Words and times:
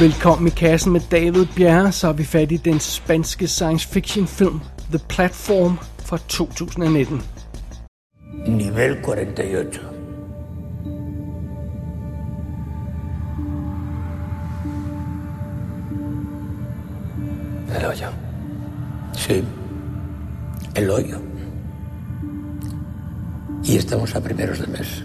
Velkommen 0.00 0.46
i 0.46 0.50
kassen 0.50 0.92
med 0.92 1.00
David 1.10 1.46
Bjerre, 1.56 1.92
så 1.92 2.08
er 2.08 2.12
vi 2.12 2.24
fat 2.24 2.52
i 2.52 2.56
den 2.56 2.78
spanske 2.80 3.48
science 3.48 3.88
fiction 3.88 4.26
film 4.26 4.60
The 4.90 4.98
Platform 5.08 5.78
fra 5.98 6.16
2019. 6.28 7.22
Nivel 8.46 8.96
48. 9.02 9.80
El 17.76 17.84
hoyo. 17.84 18.08
Sí, 19.12 19.44
el 20.76 20.90
hoyo. 20.90 21.18
Y 23.64 23.76
estamos 23.76 24.14
a 24.14 24.20
primeros 24.20 24.58
de 24.58 24.66
mes. 24.66 25.04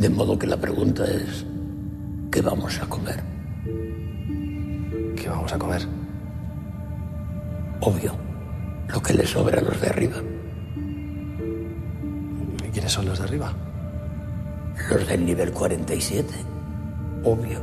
De 0.00 0.08
modo 0.08 0.38
que 0.38 0.46
la 0.46 0.56
pregunta 0.56 1.04
es, 1.04 1.46
¿qué 2.38 2.42
vamos 2.42 2.78
a 2.78 2.86
comer? 2.86 3.20
¿Qué 5.16 5.28
vamos 5.28 5.52
a 5.52 5.58
comer? 5.58 5.82
Obvio, 7.80 8.12
lo 8.94 9.00
que 9.02 9.14
le 9.14 9.26
sobra 9.26 9.58
a 9.58 9.62
los 9.62 9.80
de 9.80 9.88
arriba. 9.88 10.18
¿Y 12.64 12.70
quiénes 12.70 12.92
son 12.92 13.06
los 13.06 13.18
de 13.18 13.24
arriba? 13.24 13.52
Los 14.88 15.08
del 15.08 15.26
nivel 15.26 15.52
47. 15.52 16.32
Obvio. 17.24 17.58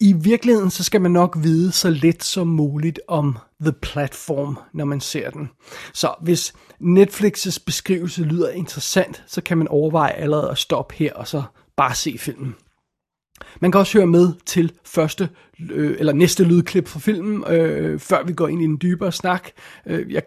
I 0.00 0.12
virkeligheden 0.12 0.70
så 0.70 0.84
skal 0.84 1.00
man 1.00 1.10
nok 1.10 1.36
vide 1.42 1.72
så 1.72 1.90
lidt 1.90 2.24
som 2.24 2.46
muligt 2.46 3.00
om 3.08 3.38
The 3.60 3.72
Platform, 3.72 4.58
når 4.74 4.84
man 4.84 5.00
ser 5.00 5.30
den. 5.30 5.50
Så 5.92 6.14
hvis 6.22 6.54
Netflix's 6.80 7.62
beskrivelse 7.66 8.22
lyder 8.22 8.50
interessant, 8.50 9.22
så 9.26 9.42
kan 9.42 9.58
man 9.58 9.68
overveje 9.68 10.12
allerede 10.12 10.50
at 10.50 10.58
stoppe 10.58 10.94
her 10.94 11.12
og 11.12 11.28
så 11.28 11.42
bare 11.76 11.94
se 11.94 12.18
filmen. 12.18 12.54
Man 13.60 13.72
kan 13.72 13.78
også 13.78 13.98
høre 13.98 14.06
med 14.06 14.32
til 14.46 14.72
første 14.84 15.28
øh, 15.70 15.96
eller 15.98 16.12
næste 16.12 16.44
lydklip 16.44 16.88
fra 16.88 17.00
filmen, 17.00 17.44
øh, 17.52 17.98
før 18.00 18.24
vi 18.24 18.32
går 18.32 18.48
ind 18.48 18.62
i 18.62 18.64
en 18.64 18.78
dybere 18.82 19.12
snak. 19.12 19.48
Øh, 19.86 20.12
jeg, 20.12 20.22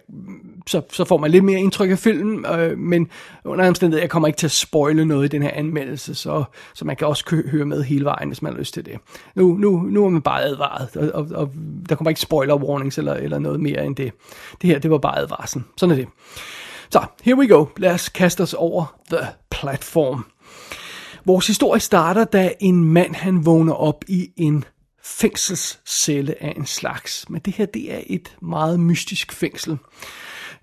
så, 0.68 0.82
så 0.92 1.06
får 1.06 1.18
man 1.18 1.32
lidt 1.32 1.44
mere 1.44 1.60
indtryk 1.60 1.92
af 1.92 2.00
filmen, 2.00 2.46
øh, 2.46 2.78
men 2.78 3.10
under 3.46 3.68
omstændighed, 3.68 4.02
jeg 4.02 4.10
kommer 4.10 4.28
ikke 4.28 4.38
til 4.38 4.48
at 4.48 4.52
spoile 4.52 5.06
noget 5.06 5.26
i 5.26 5.28
den 5.28 5.42
her 5.42 5.52
anmeldelse, 5.54 6.16
så, 6.16 6.44
så 6.74 6.86
man 6.86 6.96
kan 6.96 7.08
også 7.08 7.26
kø- 7.26 7.50
høre 7.50 7.66
med 7.66 7.84
hele 7.84 8.06
vejen, 8.06 8.28
hvis 8.30 8.42
man 8.42 8.54
har 8.54 8.60
lyst 8.60 8.74
til 8.74 8.86
det. 8.86 9.00
Nu, 9.36 9.58
nu, 9.58 9.82
nu 9.82 10.06
er 10.06 10.10
man 10.10 10.22
bare 10.22 10.44
advaret, 10.44 10.98
og, 10.98 11.12
og, 11.14 11.28
og 11.36 11.52
der 11.90 11.96
kommer 11.96 12.10
ikke 12.10 12.22
spoiler 12.22 12.56
warnings 12.56 12.98
eller, 12.98 13.14
eller 13.14 13.40
noget 13.40 13.60
mere 13.60 13.86
end 13.86 13.96
det. 13.96 14.12
Det 14.62 14.70
her, 14.70 14.80
det 14.80 14.92
var 14.92 14.98
bare 14.98 15.18
advarslen. 15.20 15.66
Sådan 15.78 15.92
er 15.92 15.96
det. 15.96 16.08
Så, 16.90 17.06
here 17.24 17.38
we 17.38 17.48
go. 17.48 17.66
Lad 17.78 17.94
os 17.94 18.10
kaste 18.10 18.42
os 18.42 18.54
over 18.54 19.00
The 19.12 19.28
Platform. 19.52 20.26
Vores 21.26 21.48
historie 21.48 21.80
starter, 21.80 22.24
da 22.24 22.54
en 22.60 22.84
mand 22.84 23.16
han 23.16 23.46
vågner 23.46 23.74
op 23.74 24.04
i 24.08 24.32
en 24.38 24.64
fængselscelle 25.04 26.44
af 26.44 26.54
en 26.58 26.66
slags. 26.66 27.30
Men 27.30 27.42
det 27.46 27.54
her, 27.54 27.66
det 27.66 27.94
er 27.94 28.02
et 28.08 28.38
meget 28.42 28.80
mystisk 28.80 29.32
fængsel. 29.32 29.78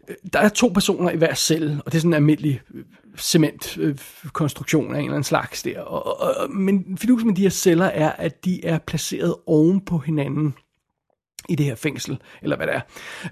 Øh, 0.08 0.17
der 0.33 0.39
er 0.39 0.48
to 0.48 0.69
personer 0.69 1.11
i 1.11 1.17
hver 1.17 1.34
celle, 1.34 1.83
og 1.86 1.92
det 1.92 1.98
er 1.98 2.00
sådan 2.00 2.11
en 2.11 2.14
almindelig 2.14 2.61
øh, 2.75 2.84
cementkonstruktion 3.19 4.91
øh, 4.91 4.91
af 4.91 4.98
en 4.98 5.05
eller 5.05 5.14
anden 5.14 5.25
slags 5.25 5.62
der. 5.62 5.80
Og, 5.80 6.20
og, 6.20 6.36
og, 6.36 6.50
men 6.50 6.98
fidusen 6.98 7.27
med 7.27 7.36
de 7.36 7.42
her 7.42 7.50
celler 7.50 7.86
er, 7.86 8.12
at 8.12 8.45
de 8.45 8.64
er 8.64 8.78
placeret 8.78 9.34
oven 9.47 9.80
på 9.80 9.98
hinanden 9.98 10.55
i 11.48 11.55
det 11.55 11.66
her 11.66 11.74
fængsel, 11.74 12.19
eller 12.42 12.56
hvad 12.56 12.66
det 12.66 12.74
er. 12.74 12.80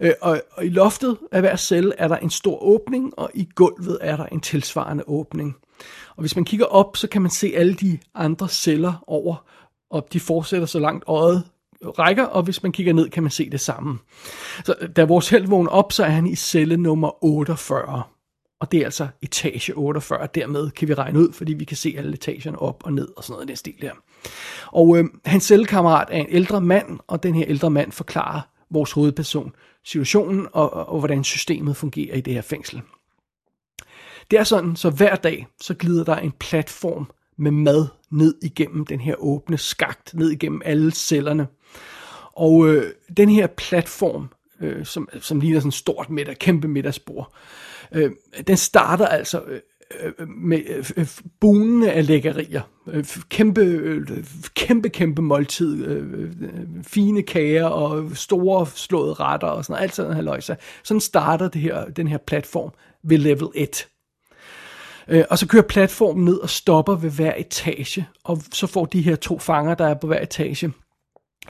Øh, 0.01 0.13
og, 0.21 0.43
og 0.53 0.67
i 0.67 0.69
loftet 0.69 1.17
af 1.33 1.41
hver 1.41 1.57
celle 1.57 1.93
er 1.99 2.09
der 2.09 2.17
en 2.17 2.31
stor 2.31 2.63
åbning, 2.63 3.19
og 3.19 3.31
i 3.35 3.49
gulvet 3.55 3.99
er 4.01 4.17
der 4.17 4.27
en 4.27 4.41
tilsvarende 4.41 5.05
åbning. 5.07 5.57
Og 6.17 6.21
hvis 6.21 6.37
man 6.37 6.45
kigger 6.45 6.67
op, 6.67 6.97
så 6.97 7.09
kan 7.09 7.23
man 7.23 7.31
se 7.31 7.53
alle 7.57 7.75
de 7.75 7.99
andre 8.15 8.49
celler 8.49 9.05
over, 9.07 9.45
og 9.91 10.09
de 10.13 10.21
fortsætter 10.21 10.67
så 10.67 10.79
langt 10.79 11.05
øjet 11.07 11.45
rækker, 11.83 12.25
og 12.25 12.43
hvis 12.43 12.63
man 12.63 12.73
kigger 12.73 12.93
ned, 12.93 13.11
kan 13.11 13.23
man 13.23 13.31
se 13.33 13.51
det 13.51 13.61
samme. 13.61 13.99
Så 14.65 14.75
da 14.97 15.05
vores 15.05 15.29
held 15.29 15.47
vågner 15.47 15.71
op, 15.71 15.93
så 15.93 16.05
er 16.05 16.09
han 16.09 16.27
i 16.27 16.35
celle 16.35 16.77
nummer 16.77 17.25
48. 17.25 18.03
Og 18.61 18.73
det 18.73 18.81
er 18.81 18.85
altså 18.85 19.09
etage 19.23 19.75
48. 19.75 20.29
Dermed 20.35 20.71
kan 20.71 20.89
vi 20.89 20.95
regne 20.95 21.19
ud, 21.19 21.33
fordi 21.33 21.53
vi 21.53 21.65
kan 21.65 21.77
se 21.77 21.95
alle 21.99 22.13
etagerne 22.13 22.59
op 22.59 22.83
og 22.85 22.93
ned 22.93 23.09
og 23.17 23.25
sådan 23.25 23.33
noget 23.33 23.47
i 23.47 23.49
den 23.49 23.57
stil 23.57 23.75
der. 23.81 23.93
Og 24.67 24.99
øh, 24.99 25.05
hans 25.25 25.45
cellekammerat 25.45 26.09
er 26.11 26.19
en 26.19 26.27
ældre 26.29 26.61
mand, 26.61 26.99
og 27.07 27.23
den 27.23 27.35
her 27.35 27.45
ældre 27.49 27.71
mand 27.71 27.93
forklarer 27.93 28.41
vores 28.71 28.93
hovedperson 28.93 29.53
situationen 29.85 30.47
og, 30.53 30.73
og, 30.73 30.89
og 30.89 30.99
hvordan 30.99 31.25
systemet 31.25 31.77
fungerer 31.77 32.17
i 32.17 32.21
det 32.21 32.35
her 32.35 32.43
fængsel. 32.43 32.83
Det 34.31 34.39
er 34.39 34.45
sådan, 34.45 34.77
så 34.77 34.91
hver 34.91 35.17
dag, 35.17 35.47
så 35.61 35.75
glider 35.75 36.05
der 36.05 36.17
en 36.17 36.33
platform 36.33 37.11
med 37.37 37.51
mad 37.51 37.87
ned 38.11 38.35
igennem 38.43 38.87
den 38.87 39.01
her 39.01 39.15
åbne 39.19 39.59
skagt, 39.59 40.15
ned 40.15 40.31
igennem 40.31 40.63
alle 40.65 40.91
cellerne. 40.91 41.47
Og 42.33 42.69
øh, 42.69 42.93
den 43.17 43.29
her 43.29 43.47
platform, 43.47 44.29
øh, 44.61 44.87
som, 44.87 45.09
som 45.21 45.41
ligner 45.41 45.61
sådan 45.61 45.69
et 45.69 45.75
stort 45.75 46.11
middag, 46.11 46.39
kæmpe 46.39 46.69
middagsbord, 46.69 47.33
øh, 47.33 47.39
Øh, 47.93 48.11
den 48.47 48.57
starter 48.57 49.07
altså 49.07 49.43
øh, 49.47 49.61
øh 50.19 50.29
med 50.29 50.63
øh, 50.69 50.85
øh 50.97 51.07
bunene 51.41 51.93
af 51.93 52.07
lækkerier. 52.07 52.63
Øh, 52.87 53.05
kæmpe, 53.29 53.61
øh, 53.61 54.25
kæmpe, 54.55 54.89
kæmpe 54.89 55.23
måltid. 55.23 55.87
Øh, 55.87 56.33
fine 56.83 57.23
kager 57.23 57.65
og 57.65 58.17
store 58.17 58.67
slåede 58.67 59.15
retter 59.15 59.49
og 59.49 59.65
sådan 59.65 59.73
noget. 59.73 59.83
Alt 59.83 59.95
sådan 59.95 60.17
her 60.17 60.57
Sådan 60.85 61.01
starter 61.01 61.49
det 61.49 61.61
her, 61.61 61.85
den 61.85 62.09
her 62.09 62.19
platform 62.19 62.71
ved 63.03 63.19
level 63.19 63.49
1. 63.55 63.89
Øh, 65.09 65.25
og 65.31 65.39
så 65.39 65.47
kører 65.47 65.63
platformen 65.63 66.25
ned 66.25 66.37
og 66.37 66.51
stopper 66.51 66.97
ved 66.97 67.11
hver 67.11 67.35
etage, 67.37 68.09
og 68.25 68.39
så 68.53 68.67
får 68.67 68.85
de 68.85 69.03
her 69.03 69.17
to 69.17 69.39
fanger, 69.39 69.75
der 69.75 69.87
er 69.87 69.95
på 69.95 70.07
hver 70.07 70.23
etage, 70.23 70.73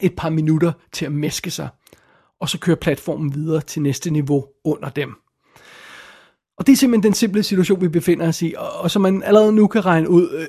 et 0.01 0.17
par 0.17 0.31
minutter 0.31 0.73
til 0.93 1.07
at 1.07 1.13
mæske 1.13 1.51
sig. 1.51 1.69
Og 2.41 2.49
så 2.49 2.59
kører 2.59 2.77
platformen 2.77 3.35
videre 3.35 3.61
til 3.61 3.83
næste 3.83 4.11
niveau 4.11 4.47
under 4.65 4.89
dem. 4.89 5.15
Og 6.59 6.67
det 6.67 6.73
er 6.73 6.77
simpelthen 6.77 7.03
den 7.03 7.15
simple 7.15 7.43
situation, 7.43 7.81
vi 7.81 7.89
befinder 7.89 8.29
os 8.29 8.43
i, 8.43 8.55
og, 8.57 8.71
og 8.81 8.91
som 8.91 9.03
man 9.03 9.23
allerede 9.23 9.53
nu 9.53 9.67
kan 9.67 9.87
regne 9.87 10.11
ud, 10.11 10.31
øh, 10.31 10.47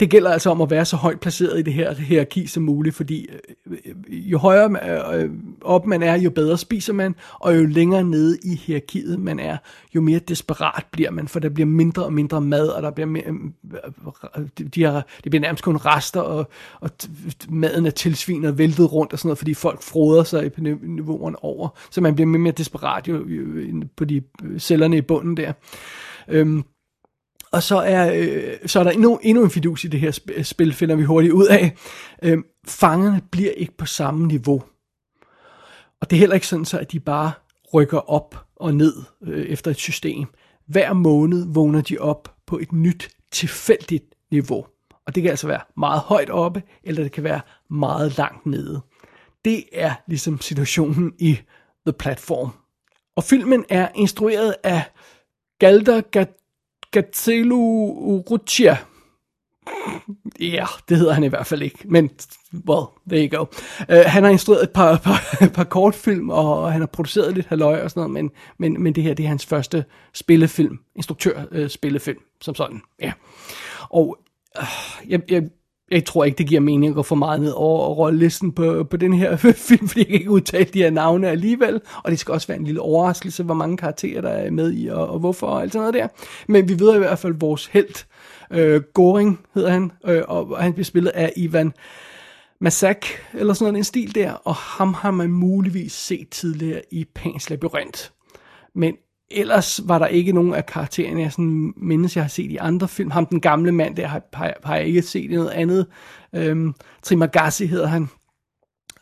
det 0.00 0.10
gælder 0.10 0.30
altså 0.30 0.50
om 0.50 0.60
at 0.60 0.70
være 0.70 0.84
så 0.84 0.96
højt 0.96 1.20
placeret 1.20 1.58
i 1.58 1.62
det 1.62 1.72
her 1.72 1.94
hierarki 1.94 2.46
som 2.46 2.62
muligt, 2.62 2.94
fordi 2.94 3.28
øh, 3.66 3.78
jo 4.10 4.38
højere 4.38 4.70
øh, 5.14 5.30
op 5.62 5.86
man 5.86 6.02
er, 6.02 6.18
jo 6.18 6.30
bedre 6.30 6.58
spiser 6.58 6.92
man, 6.92 7.14
og 7.32 7.56
jo 7.56 7.66
længere 7.66 8.04
nede 8.04 8.38
i 8.44 8.54
hierarkiet 8.54 9.20
man 9.20 9.38
er, 9.38 9.56
jo 9.94 10.00
mere 10.00 10.18
desperat 10.18 10.84
bliver 10.90 11.10
man, 11.10 11.28
for 11.28 11.40
der 11.40 11.48
bliver 11.48 11.66
mindre 11.66 12.04
og 12.04 12.12
mindre 12.12 12.40
mad, 12.40 12.68
og 12.68 12.82
der 12.82 12.90
bliver 12.90 13.06
mere, 13.06 13.24
øh, 14.38 14.48
de 14.74 14.82
har, 14.82 15.06
det 15.24 15.30
bliver 15.30 15.40
nærmest 15.40 15.64
kun 15.64 15.76
rester, 15.76 16.20
og, 16.20 16.50
og 16.80 16.90
maden 17.48 17.86
er 17.86 17.90
tilsvinet 17.90 18.50
og 18.50 18.58
væltet 18.58 18.92
rundt 18.92 19.12
og 19.12 19.18
sådan 19.18 19.28
noget, 19.28 19.38
fordi 19.38 19.54
folk 19.54 19.82
froder 19.82 20.24
sig 20.24 20.52
på 20.52 20.60
niveauerne 20.60 21.44
over, 21.44 21.68
så 21.90 22.00
man 22.00 22.14
bliver 22.14 22.26
mere 22.26 22.36
og 22.36 22.40
mere 22.40 22.52
desperat 22.52 23.08
jo, 23.08 23.28
jo, 23.28 23.82
på 23.96 24.04
de 24.04 24.22
cellerne 24.58 24.96
i 24.96 25.00
bunden 25.00 25.36
der. 25.36 25.52
Øhm, 26.28 26.64
og 27.52 27.62
så 27.62 27.76
er, 27.76 28.12
øh, 28.14 28.56
så 28.66 28.80
er 28.80 28.84
der 28.84 28.90
endnu, 28.90 29.20
endnu 29.22 29.44
en 29.44 29.50
fidus 29.50 29.84
i 29.84 29.88
det 29.88 30.00
her 30.00 30.42
spil, 30.42 30.72
finder 30.72 30.96
vi 30.96 31.02
hurtigt 31.02 31.32
ud 31.32 31.46
af. 31.46 31.76
Øh, 32.22 32.38
fangerne 32.66 33.22
bliver 33.30 33.50
ikke 33.50 33.76
på 33.76 33.86
samme 33.86 34.26
niveau. 34.26 34.62
Og 36.00 36.10
det 36.10 36.16
er 36.16 36.20
heller 36.20 36.34
ikke 36.34 36.46
sådan, 36.46 36.64
så 36.64 36.78
at 36.78 36.92
de 36.92 37.00
bare 37.00 37.32
rykker 37.74 38.10
op 38.10 38.44
og 38.56 38.74
ned 38.74 38.94
øh, 39.22 39.46
efter 39.46 39.70
et 39.70 39.76
system. 39.76 40.26
Hver 40.66 40.92
måned 40.92 41.52
vågner 41.52 41.80
de 41.80 41.98
op 41.98 42.34
på 42.46 42.58
et 42.58 42.72
nyt, 42.72 43.10
tilfældigt 43.32 44.04
niveau. 44.30 44.66
Og 45.06 45.14
det 45.14 45.22
kan 45.22 45.30
altså 45.30 45.46
være 45.46 45.60
meget 45.76 46.00
højt 46.00 46.30
oppe, 46.30 46.62
eller 46.84 47.02
det 47.02 47.12
kan 47.12 47.24
være 47.24 47.40
meget 47.70 48.18
langt 48.18 48.46
nede. 48.46 48.80
Det 49.44 49.64
er 49.72 49.94
ligesom 50.06 50.40
situationen 50.40 51.12
i 51.18 51.38
The 51.86 51.92
Platform. 51.98 52.50
Og 53.16 53.24
filmen 53.24 53.64
er 53.68 53.88
instrueret 53.94 54.54
af 54.64 54.82
Galder 55.58 56.00
Gazelu 57.02 57.56
Urrutia. 57.96 58.76
Ja, 60.40 60.44
yeah, 60.44 60.68
det 60.88 60.96
hedder 60.96 61.12
han 61.12 61.24
i 61.24 61.28
hvert 61.28 61.46
fald 61.46 61.62
ikke, 61.62 61.78
men 61.84 62.10
well, 62.68 62.86
there 63.08 63.28
you 63.28 63.38
go. 63.38 63.46
Uh, 63.88 64.04
han 64.06 64.22
har 64.22 64.30
instrueret 64.30 64.62
et 64.62 64.70
par, 64.70 64.96
par, 65.04 65.48
par 65.54 65.64
kortfilm, 65.64 66.30
og 66.30 66.72
han 66.72 66.80
har 66.80 66.86
produceret 66.86 67.34
lidt 67.34 67.46
halvøje 67.46 67.82
og 67.82 67.90
sådan 67.90 68.00
noget, 68.00 68.12
men, 68.12 68.30
men, 68.58 68.82
men 68.82 68.94
det 68.94 69.02
her 69.02 69.14
det 69.14 69.24
er 69.24 69.28
hans 69.28 69.46
første 69.46 69.84
spillefilm, 70.14 70.78
instruktør 70.96 71.44
uh, 71.44 71.58
øh, 71.58 71.68
spillefilm, 71.68 72.18
som 72.40 72.54
sådan, 72.54 72.80
ja. 73.00 73.04
Yeah. 73.04 73.14
Og 73.90 74.18
uh, 74.58 75.10
jeg, 75.10 75.20
jeg, 75.30 75.42
jeg 75.90 76.04
tror 76.04 76.24
ikke, 76.24 76.38
det 76.38 76.46
giver 76.46 76.60
mening 76.60 76.90
at 76.90 76.94
gå 76.94 77.02
for 77.02 77.16
meget 77.16 77.40
ned 77.40 77.52
over 77.56 77.88
rollelisten 77.88 78.52
på, 78.52 78.84
på 78.84 78.96
den 78.96 79.12
her 79.12 79.36
film, 79.68 79.88
fordi 79.88 80.00
jeg 80.00 80.06
kan 80.06 80.14
ikke 80.14 80.30
udtale 80.30 80.64
de 80.64 80.82
her 80.82 80.90
navne 80.90 81.28
alligevel, 81.28 81.80
og 82.04 82.10
det 82.10 82.18
skal 82.18 82.34
også 82.34 82.46
være 82.46 82.58
en 82.58 82.64
lille 82.64 82.80
overraskelse, 82.80 83.42
hvor 83.42 83.54
mange 83.54 83.76
karakterer 83.76 84.20
der 84.20 84.28
er 84.28 84.50
med 84.50 84.72
i, 84.72 84.86
og, 84.86 85.08
og 85.08 85.18
hvorfor, 85.18 85.46
og 85.46 85.62
alt 85.62 85.72
sådan 85.72 85.82
noget 85.82 85.94
der. 85.94 86.08
Men 86.48 86.68
vi 86.68 86.78
ved 86.78 86.94
i 86.94 86.98
hvert 86.98 87.18
fald, 87.18 87.34
at 87.34 87.40
vores 87.40 87.66
held, 87.66 88.04
øh, 88.50 88.80
Goring 88.94 89.40
hedder 89.54 89.70
han, 89.70 89.92
øh, 90.06 90.22
og 90.28 90.62
han 90.62 90.72
bliver 90.72 90.84
spillet 90.84 91.10
af 91.10 91.32
Ivan 91.36 91.72
Masak, 92.60 93.06
eller 93.34 93.54
sådan 93.54 93.72
noget, 93.72 93.78
en 93.78 93.84
stil 93.84 94.14
der, 94.14 94.32
og 94.32 94.54
ham 94.54 94.94
har 94.94 95.10
man 95.10 95.30
muligvis 95.30 95.92
set 95.92 96.28
tidligere 96.30 96.82
i 96.90 97.04
Pans 97.14 97.50
Labyrinth. 97.50 98.10
Men 98.74 98.94
ellers 99.30 99.80
var 99.84 99.98
der 99.98 100.06
ikke 100.06 100.32
nogen 100.32 100.54
af 100.54 100.66
karaktererne, 100.66 101.20
jeg 101.20 101.32
sådan 101.32 101.72
mindes, 101.76 102.16
jeg 102.16 102.24
har 102.24 102.28
set 102.28 102.50
i 102.50 102.56
andre 102.56 102.88
film. 102.88 103.10
Ham, 103.10 103.26
den 103.26 103.40
gamle 103.40 103.72
mand, 103.72 103.96
der 103.96 104.06
har, 104.06 104.22
har, 104.32 104.54
har 104.64 104.76
jeg 104.76 104.86
ikke 104.86 105.02
set 105.02 105.30
i 105.30 105.34
noget 105.34 105.50
andet. 105.50 105.86
Øhm, 106.32 106.74
Trimagasi 107.02 107.66
hedder 107.66 107.86
han, 107.86 108.08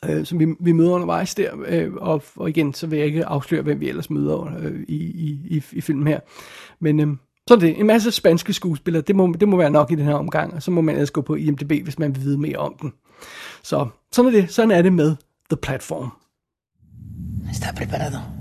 øh, 0.04 0.26
som 0.26 0.38
vi, 0.38 0.46
vi 0.60 0.72
møder 0.72 0.90
undervejs 0.90 1.34
der. 1.34 1.50
Øh, 1.66 1.92
og, 1.94 2.22
og 2.36 2.48
igen, 2.48 2.74
så 2.74 2.86
vil 2.86 2.96
jeg 2.96 3.06
ikke 3.06 3.26
afsløre, 3.26 3.62
hvem 3.62 3.80
vi 3.80 3.88
ellers 3.88 4.10
møder 4.10 4.58
øh, 4.58 4.80
i, 4.88 4.96
i, 4.96 5.56
i, 5.56 5.62
i 5.72 5.80
filmen 5.80 6.06
her. 6.06 6.20
Men 6.80 7.00
øh, 7.00 7.16
så 7.48 7.54
er 7.54 7.58
det 7.58 7.80
en 7.80 7.86
masse 7.86 8.10
spanske 8.10 8.52
skuespillere. 8.52 9.02
Det 9.02 9.16
må, 9.16 9.34
det 9.40 9.48
må 9.48 9.56
være 9.56 9.70
nok 9.70 9.92
i 9.92 9.94
den 9.94 10.04
her 10.04 10.14
omgang. 10.14 10.54
Og 10.54 10.62
så 10.62 10.70
må 10.70 10.80
man 10.80 10.94
ellers 10.94 11.10
gå 11.10 11.20
på 11.20 11.34
IMDb, 11.34 11.72
hvis 11.84 11.98
man 11.98 12.14
vil 12.16 12.22
vide 12.22 12.38
mere 12.38 12.56
om 12.56 12.74
den. 12.82 12.92
Så 13.62 13.86
sådan 14.12 14.34
er 14.34 14.40
det. 14.40 14.50
Sådan 14.50 14.70
er 14.70 14.82
det 14.82 14.92
med 14.92 15.16
The 15.50 15.56
Platform. 15.62 16.10
¿Está 17.52 17.72
preparado? 17.72 18.35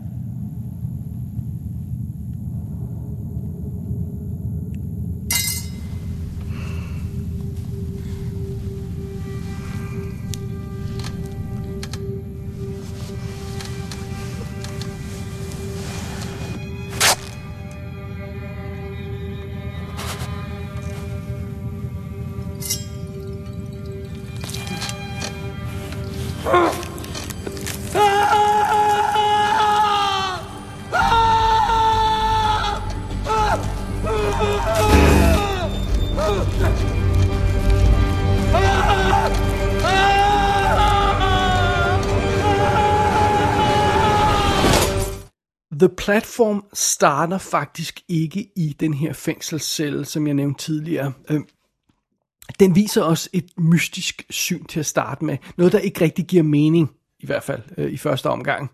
The 45.79 45.89
Platform 45.97 46.65
starter 46.73 47.37
faktisk 47.37 47.99
ikke 48.07 48.47
i 48.55 48.75
den 48.79 48.93
her 48.93 49.13
fængselscelle, 49.13 50.05
som 50.05 50.27
jeg 50.27 50.33
nævnte 50.33 50.63
tidligere. 50.63 51.13
Øhm, 51.29 51.47
den 52.59 52.75
viser 52.75 53.03
os 53.03 53.29
et 53.33 53.45
mystisk 53.57 54.25
syn 54.29 54.65
til 54.65 54.79
at 54.79 54.85
starte 54.85 55.25
med. 55.25 55.37
Noget, 55.57 55.73
der 55.73 55.79
ikke 55.79 56.01
rigtig 56.01 56.25
giver 56.25 56.43
mening, 56.43 56.91
i 57.19 57.25
hvert 57.25 57.43
fald 57.43 57.61
øh, 57.77 57.91
i 57.91 57.97
første 57.97 58.29
omgang. 58.29 58.71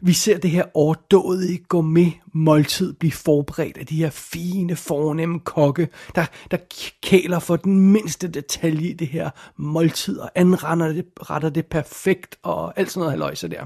Vi 0.00 0.12
ser 0.12 0.38
det 0.38 0.50
her 0.50 0.64
overdådige 0.74 1.58
gourmet 1.68 2.12
måltid 2.32 2.92
blive 2.92 3.12
forberedt 3.12 3.78
af 3.78 3.86
de 3.86 3.96
her 3.96 4.10
fine, 4.10 4.76
fornemme 4.76 5.40
kokke, 5.40 5.88
der, 6.14 6.26
der 6.50 6.56
kæler 7.02 7.38
for 7.38 7.56
den 7.56 7.80
mindste 7.92 8.28
detalje 8.28 8.88
i 8.88 8.92
det 8.92 9.08
her 9.08 9.30
måltid, 9.56 10.18
og 10.18 10.30
anretter 10.34 10.92
det, 10.92 11.04
retter 11.30 11.48
det 11.48 11.66
perfekt, 11.66 12.38
og 12.42 12.78
alt 12.78 12.90
sådan 12.90 13.00
noget 13.00 13.12
haløjse 13.12 13.48
der. 13.48 13.64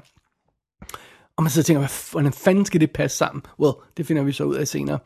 Og 1.36 1.42
man 1.42 1.50
sidder 1.50 1.62
og 1.62 1.66
tænker, 1.66 2.10
hvordan 2.12 2.32
fanden 2.32 2.64
skal 2.64 2.80
det 2.80 2.90
passe 2.90 3.16
sammen? 3.16 3.42
Well, 3.60 3.74
det 3.96 4.06
finder 4.06 4.22
vi 4.22 4.32
så 4.32 4.44
ud 4.44 4.54
af 4.54 4.68
senere. 4.68 4.98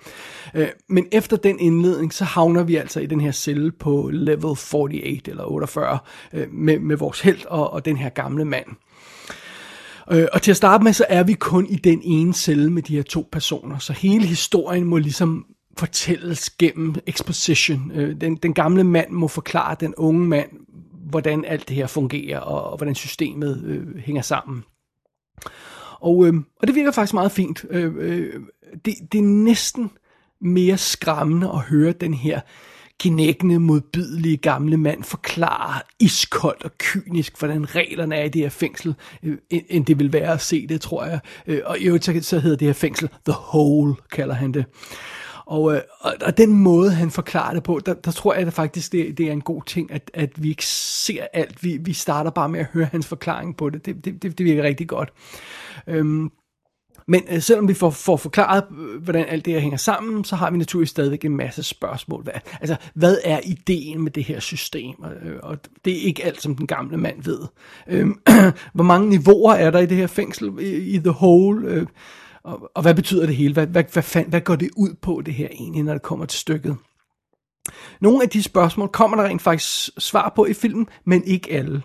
Øh, 0.55 0.69
men 0.89 1.07
efter 1.13 1.37
den 1.37 1.61
indledning, 1.61 2.15
så 2.15 2.25
havner 2.25 2.63
vi 2.63 2.77
altså 2.77 3.01
i 3.01 3.07
den 3.07 3.21
her 3.21 3.33
celle 3.33 3.73
på 3.73 4.11
level 4.13 4.45
48 4.45 5.21
eller 5.27 5.45
48, 5.45 5.99
øh, 6.33 6.53
med, 6.53 6.79
med 6.79 6.97
vores 6.97 7.21
held 7.21 7.47
og, 7.47 7.73
og 7.73 7.85
den 7.85 7.97
her 7.97 8.09
gamle 8.09 8.45
mand. 8.45 8.67
Øh, 10.13 10.27
og 10.33 10.43
til 10.43 10.51
at 10.51 10.57
starte 10.57 10.85
med, 10.85 10.93
så 10.93 11.07
er 11.09 11.23
vi 11.23 11.35
kun 11.35 11.67
i 11.67 11.77
den 11.77 12.01
ene 12.05 12.35
celle 12.35 12.73
med 12.73 12.83
de 12.83 12.97
her 12.97 13.03
to 13.03 13.29
personer, 13.33 13.79
så 13.79 13.93
hele 13.93 14.27
historien 14.27 14.85
må 14.85 14.99
ligesom 14.99 15.47
fortælles 15.79 16.51
gennem 16.51 16.95
exposition. 17.07 17.91
Øh, 17.95 18.21
den, 18.21 18.37
den 18.37 18.55
gamle 18.55 18.85
mand 18.85 19.11
må 19.11 19.29
forklare 19.29 19.77
den 19.81 19.95
unge 19.95 20.27
mand, 20.27 20.51
hvordan 21.11 21.45
alt 21.45 21.69
det 21.69 21.77
her 21.77 21.87
fungerer, 21.87 22.39
og, 22.39 22.71
og 22.71 22.77
hvordan 22.77 22.95
systemet 22.95 23.63
øh, 23.65 23.97
hænger 23.97 24.23
sammen. 24.23 24.65
Og, 26.01 26.27
øh, 26.27 26.35
og 26.61 26.67
det 26.67 26.75
virker 26.75 26.91
faktisk 26.91 27.15
meget 27.15 27.33
fint. 27.33 27.65
Øh, 27.71 27.95
øh, 27.99 28.35
det, 28.85 28.95
det 29.13 29.19
er 29.19 29.23
næsten 29.23 29.91
mere 30.41 30.79
skræmmende 30.79 31.49
at 31.49 31.61
høre 31.61 31.93
den 31.93 32.15
her 32.15 32.41
knækkende, 33.01 33.59
modbydelige 33.59 34.37
gamle 34.37 34.77
mand 34.77 35.05
forklare 35.05 35.81
iskoldt 36.01 36.65
og 36.65 36.71
kynisk, 36.79 37.39
hvordan 37.39 37.75
reglerne 37.75 38.17
er 38.17 38.25
i 38.25 38.29
det 38.29 38.43
her 38.43 38.49
fængsel, 38.49 38.95
øh, 39.23 39.39
end 39.51 39.63
end 39.69 39.87
det 39.87 39.99
vil 39.99 40.13
være 40.13 40.33
at 40.33 40.41
se 40.41 40.67
det, 40.67 40.81
tror 40.81 41.05
jeg. 41.05 41.21
Øh, 41.47 41.61
og 41.65 41.79
i 41.79 41.85
øvrigt 41.85 42.05
så, 42.05 42.19
så 42.23 42.39
hedder 42.39 42.57
det 42.57 42.67
her 42.67 42.73
fængsel 42.73 43.09
The 43.25 43.33
Hole, 43.33 43.95
kalder 44.13 44.35
han 44.35 44.53
det. 44.53 44.65
Og, 45.47 45.75
øh, 45.75 45.81
og, 46.01 46.15
og 46.23 46.39
den 46.39 46.53
måde, 46.53 46.91
han 46.91 47.11
forklarer 47.11 47.55
det 47.55 47.63
på, 47.63 47.81
der, 47.87 47.95
der 47.95 48.11
tror 48.11 48.35
jeg 48.35 48.47
at 48.47 48.53
faktisk, 48.53 48.93
det, 48.93 49.19
det 49.19 49.29
er 49.29 49.33
en 49.33 49.41
god 49.41 49.63
ting, 49.67 49.93
at, 49.93 50.11
at 50.15 50.43
vi 50.43 50.49
ikke 50.49 50.67
ser 50.67 51.27
alt. 51.33 51.65
Vi, 51.65 51.79
vi 51.81 51.93
starter 51.93 52.31
bare 52.31 52.49
med 52.49 52.61
at 52.61 52.67
høre 52.73 52.89
hans 52.93 53.07
forklaring 53.07 53.57
på 53.57 53.71
det. 53.71 53.87
Det, 53.87 54.05
det, 54.05 54.23
det, 54.23 54.39
det 54.39 54.47
virker 54.47 54.63
rigtig 54.63 54.89
godt. 54.89 55.13
Øhm, 55.87 56.31
men 57.09 57.23
øh, 57.31 57.43
selvom 57.43 57.69
vi 57.69 57.75
får, 57.75 57.91
får 57.91 58.17
forklaret, 58.17 58.65
øh, 58.79 59.03
hvordan 59.03 59.25
alt 59.29 59.45
det 59.45 59.53
her 59.53 59.61
hænger 59.61 59.79
sammen, 59.79 60.25
så 60.25 60.37
har 60.37 60.51
vi 60.51 60.59
naturligvis 60.59 60.91
stadigvæk 60.91 61.25
en 61.25 61.37
masse 61.37 61.63
spørgsmål. 61.63 62.23
Hvad, 62.23 62.33
altså, 62.61 62.77
hvad 62.95 63.19
er 63.25 63.41
ideen 63.45 64.03
med 64.03 64.11
det 64.11 64.25
her 64.25 64.41
system? 64.41 65.03
Og, 65.03 65.13
øh, 65.23 65.39
og 65.43 65.59
det 65.85 65.93
er 65.93 66.01
ikke 66.01 66.25
alt, 66.25 66.43
som 66.43 66.57
den 66.57 66.67
gamle 66.67 66.97
mand 66.97 67.23
ved. 67.23 67.39
Øh, 67.89 68.07
hvor 68.75 68.85
mange 68.85 69.09
niveauer 69.09 69.53
er 69.53 69.71
der 69.71 69.79
i 69.79 69.87
det 69.87 69.97
her 69.97 70.07
fængsel, 70.07 70.53
i, 70.61 70.95
i 70.95 70.99
The 70.99 71.11
Hole? 71.11 71.69
Øh, 71.69 71.87
og, 72.45 72.71
og 72.75 72.83
hvad 72.83 72.95
betyder 72.95 73.27
det 73.27 73.37
hele? 73.37 73.53
Hvad, 73.53 73.67
hvad, 73.67 73.85
hvad, 73.93 74.03
fand, 74.03 74.29
hvad 74.29 74.41
går 74.41 74.57
det 74.57 74.71
ud 74.77 74.95
på, 75.03 75.23
det 75.27 75.35
her 75.35 75.49
egentlig, 75.51 75.83
når 75.83 75.93
det 75.93 76.03
kommer 76.03 76.27
til 76.27 76.39
stykket? 76.41 76.77
Nogle 78.01 78.23
af 78.23 78.29
de 78.29 78.43
spørgsmål 78.43 78.89
kommer 78.89 79.17
der 79.17 79.25
rent 79.25 79.43
faktisk 79.43 79.91
svar 79.99 80.33
på 80.37 80.47
i 80.47 80.55
filmen, 80.55 80.89
men 81.05 81.25
ikke 81.25 81.53
alle. 81.53 81.83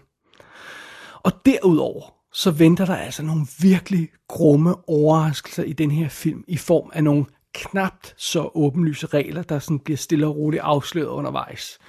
Og 1.24 1.32
derudover, 1.46 2.21
så 2.34 2.52
venter 2.52 2.86
der 2.86 2.96
altså 2.96 3.24
nogle 3.24 3.46
virkelig 3.62 4.10
grumme 4.28 4.90
overraskelser 4.90 5.64
i 5.64 5.74
den 5.74 5.92
her 5.92 6.10
film, 6.10 6.44
i 6.48 6.58
form 6.58 6.90
af 6.94 7.04
nogle 7.04 7.26
knapt 7.54 8.14
så 8.18 8.50
åbenlyse 8.56 9.08
regler, 9.08 9.44
der 9.44 9.60
sådan 9.60 9.80
bliver 9.80 9.98
stille 9.98 10.28
og 10.28 10.36
roligt 10.36 10.62
afsløret 10.62 11.08
undervejs. 11.08 11.80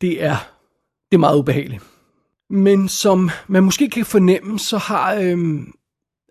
Det 0.00 0.22
er, 0.22 0.36
det 1.10 1.16
er 1.16 1.18
meget 1.18 1.38
ubehageligt. 1.38 1.82
Men 2.50 2.88
som 2.88 3.30
man 3.48 3.64
måske 3.64 3.90
kan 3.90 4.04
fornemme, 4.04 4.58
så 4.58 4.78
har... 4.78 5.14
Øhm, 5.14 5.72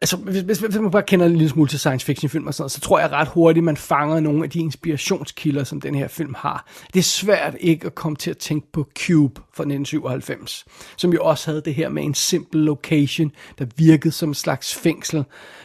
altså, 0.04 0.18
hvis, 0.18 0.42
hvis, 0.42 0.60
hvis 0.60 0.76
man 0.76 0.92
bare 0.92 1.04
kender 1.04 1.26
en 1.26 1.32
lille 1.32 1.50
smule 1.50 1.70
til 1.70 1.80
science 1.80 2.06
fiction 2.06 2.30
film 2.30 2.48
og 2.48 2.54
sådan 2.54 2.62
noget, 2.62 2.72
så 2.72 2.80
tror 2.80 3.00
jeg 3.00 3.12
ret 3.12 3.28
hurtigt, 3.28 3.64
man 3.64 3.78
fanger 3.78 4.20
nogle 4.20 4.44
af 4.44 4.50
de 4.50 4.60
inspirationskilder, 4.60 5.64
som 5.64 5.82
den 5.82 5.96
her 5.96 6.08
film 6.08 6.36
har. 6.38 6.68
Det 6.94 7.00
er 7.00 7.04
svært 7.04 7.56
ikke 7.60 7.86
at 7.86 7.96
komme 7.96 8.16
til 8.16 8.30
at 8.30 8.38
tænke 8.38 8.72
på 8.72 8.88
Cube 9.00 9.42
fra 9.54 9.64
1997, 9.64 10.66
som 10.98 11.14
jo 11.14 11.24
også 11.24 11.52
havde 11.52 11.62
det 11.66 11.76
her 11.76 11.90
med 11.90 12.04
en 12.04 12.14
simpel 12.14 12.62
location, 12.62 13.32
der 13.60 13.66
virkede 13.76 14.12
som 14.12 14.30
en 14.30 14.36
slags 14.36 14.76
fængsel. 14.76 15.24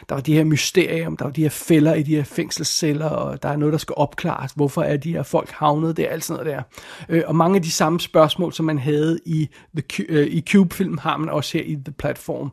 Der 0.09 0.15
var 0.15 0.21
de 0.21 0.33
her 0.33 0.43
mysterium, 0.43 1.17
der 1.17 1.25
var 1.25 1.31
de 1.31 1.41
her 1.41 1.49
fælder 1.49 1.93
i 1.93 2.03
de 2.03 2.15
her 2.15 2.23
fængselsceller, 2.23 3.09
og 3.09 3.43
der 3.43 3.49
er 3.49 3.57
noget, 3.57 3.71
der 3.71 3.79
skal 3.79 3.93
opklares. 3.97 4.51
Hvorfor 4.51 4.81
er 4.81 4.97
de 4.97 5.11
her 5.11 5.23
folk 5.23 5.49
havnet 5.49 5.97
der? 5.97 6.09
Alt 6.09 6.23
sådan 6.23 6.45
noget 6.45 6.57
der. 6.57 7.15
Øh, 7.15 7.23
og 7.27 7.35
mange 7.35 7.55
af 7.55 7.61
de 7.61 7.71
samme 7.71 7.99
spørgsmål, 7.99 8.53
som 8.53 8.65
man 8.65 8.77
havde 8.77 9.19
i, 9.25 9.49
The, 9.75 10.05
øh, 10.09 10.27
i 10.27 10.43
Cube-film, 10.49 10.97
har 10.97 11.17
man 11.17 11.29
også 11.29 11.57
her 11.57 11.65
i 11.65 11.73
The 11.73 11.93
Platform. 11.97 12.51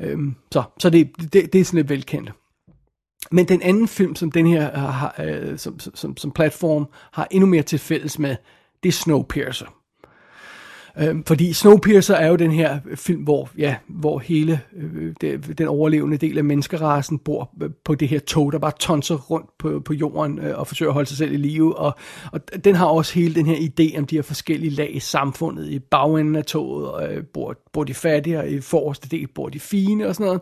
Øhm, 0.00 0.34
så 0.52 0.62
så 0.78 0.90
det, 0.90 1.10
det, 1.20 1.52
det 1.52 1.60
er 1.60 1.64
sådan 1.64 1.78
lidt 1.78 1.88
velkendt. 1.88 2.32
Men 3.30 3.48
den 3.48 3.62
anden 3.62 3.88
film, 3.88 4.16
som 4.16 4.32
den 4.32 4.46
her 4.46 4.70
øh, 4.70 4.78
har, 4.78 5.14
øh, 5.18 5.58
som, 5.58 5.78
som, 5.80 6.16
som 6.16 6.30
platform 6.30 6.86
har 7.12 7.28
endnu 7.30 7.46
mere 7.46 7.62
til 7.62 7.78
fælles 7.78 8.18
med, 8.18 8.36
det 8.82 8.88
er 8.88 8.92
Snowpiercer. 8.92 9.79
Øhm, 11.00 11.24
fordi 11.24 11.52
Snowpiercer 11.52 12.14
er 12.14 12.28
jo 12.28 12.36
den 12.36 12.50
her 12.50 12.78
øh, 12.90 12.96
film, 12.96 13.22
hvor, 13.22 13.48
ja, 13.58 13.76
hvor 13.88 14.18
hele 14.18 14.60
øh, 14.76 15.14
det, 15.20 15.58
den 15.58 15.68
overlevende 15.68 16.16
del 16.16 16.38
af 16.38 16.44
menneskerasen 16.44 17.18
bor 17.18 17.50
øh, 17.62 17.70
på 17.84 17.94
det 17.94 18.08
her 18.08 18.18
tog, 18.18 18.52
der 18.52 18.58
bare 18.58 18.72
tonser 18.78 19.14
rundt 19.14 19.46
på, 19.58 19.80
på 19.84 19.94
jorden 19.94 20.38
øh, 20.38 20.58
og 20.58 20.66
forsøger 20.66 20.90
at 20.90 20.94
holde 20.94 21.08
sig 21.08 21.18
selv 21.18 21.32
i 21.32 21.36
live. 21.36 21.78
Og, 21.78 21.94
og 22.32 22.64
den 22.64 22.74
har 22.74 22.86
også 22.86 23.14
hele 23.14 23.34
den 23.34 23.46
her 23.46 23.56
idé 23.56 23.98
om 23.98 24.06
de 24.06 24.16
her 24.16 24.22
forskellige 24.22 24.70
lag 24.70 24.96
i 24.96 25.00
samfundet. 25.00 25.68
I 25.68 25.78
bagenden 25.78 26.36
af 26.36 26.44
toget 26.44 27.10
øh, 27.10 27.24
bor, 27.24 27.56
bor 27.72 27.84
de 27.84 27.94
fattige, 27.94 28.38
og 28.38 28.48
i 28.48 28.60
forreste 28.60 29.08
del 29.08 29.26
bor 29.26 29.48
de 29.48 29.60
fine 29.60 30.06
og 30.06 30.14
sådan 30.14 30.26
noget. 30.26 30.40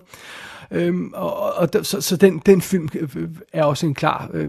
Øhm, 0.70 1.12
og, 1.14 1.54
og 1.54 1.68
så, 1.82 2.00
så 2.00 2.16
den, 2.16 2.42
den 2.46 2.60
film 2.60 2.88
øh, 2.94 3.08
øh, 3.16 3.28
er 3.52 3.64
også 3.64 3.86
en 3.86 3.94
klar 3.94 4.30
øh, 4.34 4.48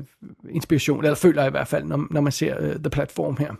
inspiration, 0.49 1.03
eller 1.03 1.15
føler 1.15 1.41
jeg 1.41 1.49
i 1.49 1.51
hvert 1.51 1.67
fald, 1.67 1.83
når, 1.83 2.07
når 2.11 2.21
man 2.21 2.31
ser 2.31 2.55
øh, 2.59 2.75
The 2.75 2.89
Platform 2.89 3.37
her. 3.37 3.51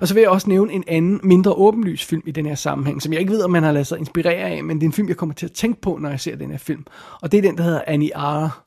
Og 0.00 0.08
så 0.08 0.14
vil 0.14 0.20
jeg 0.20 0.30
også 0.30 0.48
nævne 0.48 0.72
en 0.72 0.84
anden, 0.86 1.20
mindre 1.22 1.52
åbenlys 1.52 2.04
film 2.04 2.22
i 2.26 2.30
den 2.30 2.46
her 2.46 2.54
sammenhæng, 2.54 3.02
som 3.02 3.12
jeg 3.12 3.20
ikke 3.20 3.32
ved, 3.32 3.42
om 3.42 3.50
man 3.50 3.62
har 3.62 3.72
ladet 3.72 3.86
sig 3.86 3.98
inspirere 3.98 4.50
af, 4.50 4.64
men 4.64 4.76
det 4.76 4.82
er 4.82 4.88
en 4.88 4.92
film, 4.92 5.08
jeg 5.08 5.16
kommer 5.16 5.34
til 5.34 5.46
at 5.46 5.52
tænke 5.52 5.80
på, 5.80 5.98
når 6.00 6.10
jeg 6.10 6.20
ser 6.20 6.36
den 6.36 6.50
her 6.50 6.58
film. 6.58 6.86
Og 7.20 7.32
det 7.32 7.38
er 7.38 7.42
den, 7.42 7.56
der 7.56 7.62
hedder 7.62 7.82
Annie 7.86 8.10
R., 8.16 8.64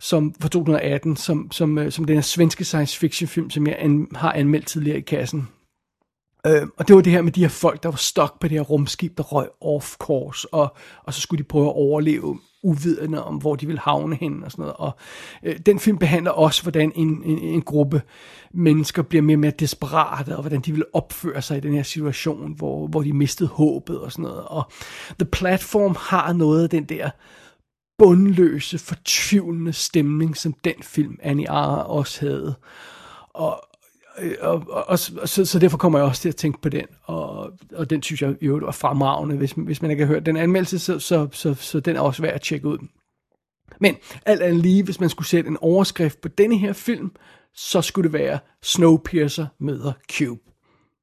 som 0.00 0.34
fra 0.40 0.48
2018, 0.48 1.16
som, 1.16 1.52
som, 1.52 1.78
øh, 1.78 1.92
som 1.92 2.04
den 2.04 2.14
her 2.14 2.22
svenske 2.22 2.64
science 2.64 2.98
fiction 2.98 3.28
film, 3.28 3.50
som 3.50 3.66
jeg 3.66 3.76
an, 3.78 4.08
har 4.14 4.32
anmeldt 4.32 4.66
tidligere 4.66 4.98
i 4.98 5.00
kassen. 5.00 5.48
Øh, 6.46 6.66
og 6.76 6.88
det 6.88 6.96
var 6.96 7.02
det 7.02 7.12
her 7.12 7.22
med 7.22 7.32
de 7.32 7.40
her 7.40 7.48
folk, 7.48 7.82
der 7.82 7.88
var 7.88 7.96
stok 7.96 8.40
på 8.40 8.48
det 8.48 8.56
her 8.56 8.64
rumskib, 8.64 9.16
der 9.18 9.22
røg 9.22 9.48
off 9.60 9.96
course, 9.96 10.54
og, 10.54 10.76
og 11.04 11.14
så 11.14 11.20
skulle 11.20 11.38
de 11.42 11.48
prøve 11.48 11.66
at 11.66 11.74
overleve 11.74 12.38
uvidende 12.62 13.24
om, 13.24 13.36
hvor 13.36 13.54
de 13.54 13.66
vil 13.66 13.78
havne 13.78 14.16
hen 14.16 14.44
og 14.44 14.50
sådan 14.50 14.62
noget. 14.62 14.76
Og 14.76 14.96
øh, 15.42 15.58
den 15.66 15.78
film 15.78 15.98
behandler 15.98 16.30
også, 16.30 16.62
hvordan 16.62 16.92
en, 16.94 17.22
en, 17.24 17.38
en 17.38 17.62
gruppe 17.62 18.02
mennesker 18.54 19.02
bliver 19.02 19.22
mere 19.22 19.34
og 19.34 19.40
mere 19.40 19.50
desperate, 19.50 20.36
og 20.36 20.42
hvordan 20.42 20.60
de 20.60 20.72
vil 20.72 20.84
opføre 20.92 21.42
sig 21.42 21.56
i 21.56 21.60
den 21.60 21.74
her 21.74 21.82
situation, 21.82 22.54
hvor, 22.56 22.86
hvor 22.86 23.02
de 23.02 23.12
mistede 23.12 23.48
håbet 23.48 24.00
og 24.00 24.12
sådan 24.12 24.22
noget. 24.22 24.44
Og 24.44 24.70
The 25.18 25.30
Platform 25.32 25.96
har 25.98 26.32
noget 26.32 26.62
af 26.62 26.70
den 26.70 26.84
der 26.84 27.10
bundløse, 27.98 28.78
fortvivlende 28.78 29.72
stemning, 29.72 30.36
som 30.36 30.52
den 30.52 30.74
film, 30.82 31.18
Annie 31.22 31.50
Ara 31.50 31.82
også 31.88 32.20
havde. 32.20 32.54
Og, 33.34 33.68
Øh, 34.18 34.34
og, 34.40 34.64
og, 34.68 34.84
og 34.88 34.98
så, 34.98 35.44
så 35.44 35.58
derfor 35.58 35.78
kommer 35.78 35.98
jeg 35.98 36.08
også 36.08 36.22
til 36.22 36.28
at 36.28 36.36
tænke 36.36 36.60
på 36.60 36.68
den, 36.68 36.86
og, 37.02 37.52
og 37.74 37.90
den 37.90 38.02
synes 38.02 38.22
jeg 38.22 38.42
jo 38.42 38.54
var 38.62 38.72
fremragende, 38.72 39.36
hvis, 39.36 39.52
hvis 39.52 39.82
man 39.82 39.90
ikke 39.90 40.06
har 40.06 40.12
hørt 40.12 40.26
den 40.26 40.36
anmeldelse, 40.36 40.78
så, 40.78 40.98
så, 40.98 41.28
så, 41.32 41.54
så 41.54 41.80
den 41.80 41.96
er 41.96 42.00
også 42.00 42.22
værd 42.22 42.34
at 42.34 42.42
tjekke 42.42 42.68
ud. 42.68 42.78
Men 43.80 43.96
alt 44.26 44.42
andet 44.42 44.62
lige, 44.62 44.82
hvis 44.82 45.00
man 45.00 45.08
skulle 45.10 45.28
sætte 45.28 45.50
en 45.50 45.56
overskrift 45.60 46.20
på 46.20 46.28
denne 46.28 46.58
her 46.58 46.72
film, 46.72 47.12
så 47.54 47.82
skulle 47.82 48.04
det 48.04 48.12
være 48.12 48.38
Snowpiercer 48.62 49.46
møder 49.58 49.92
Cube. 50.12 50.40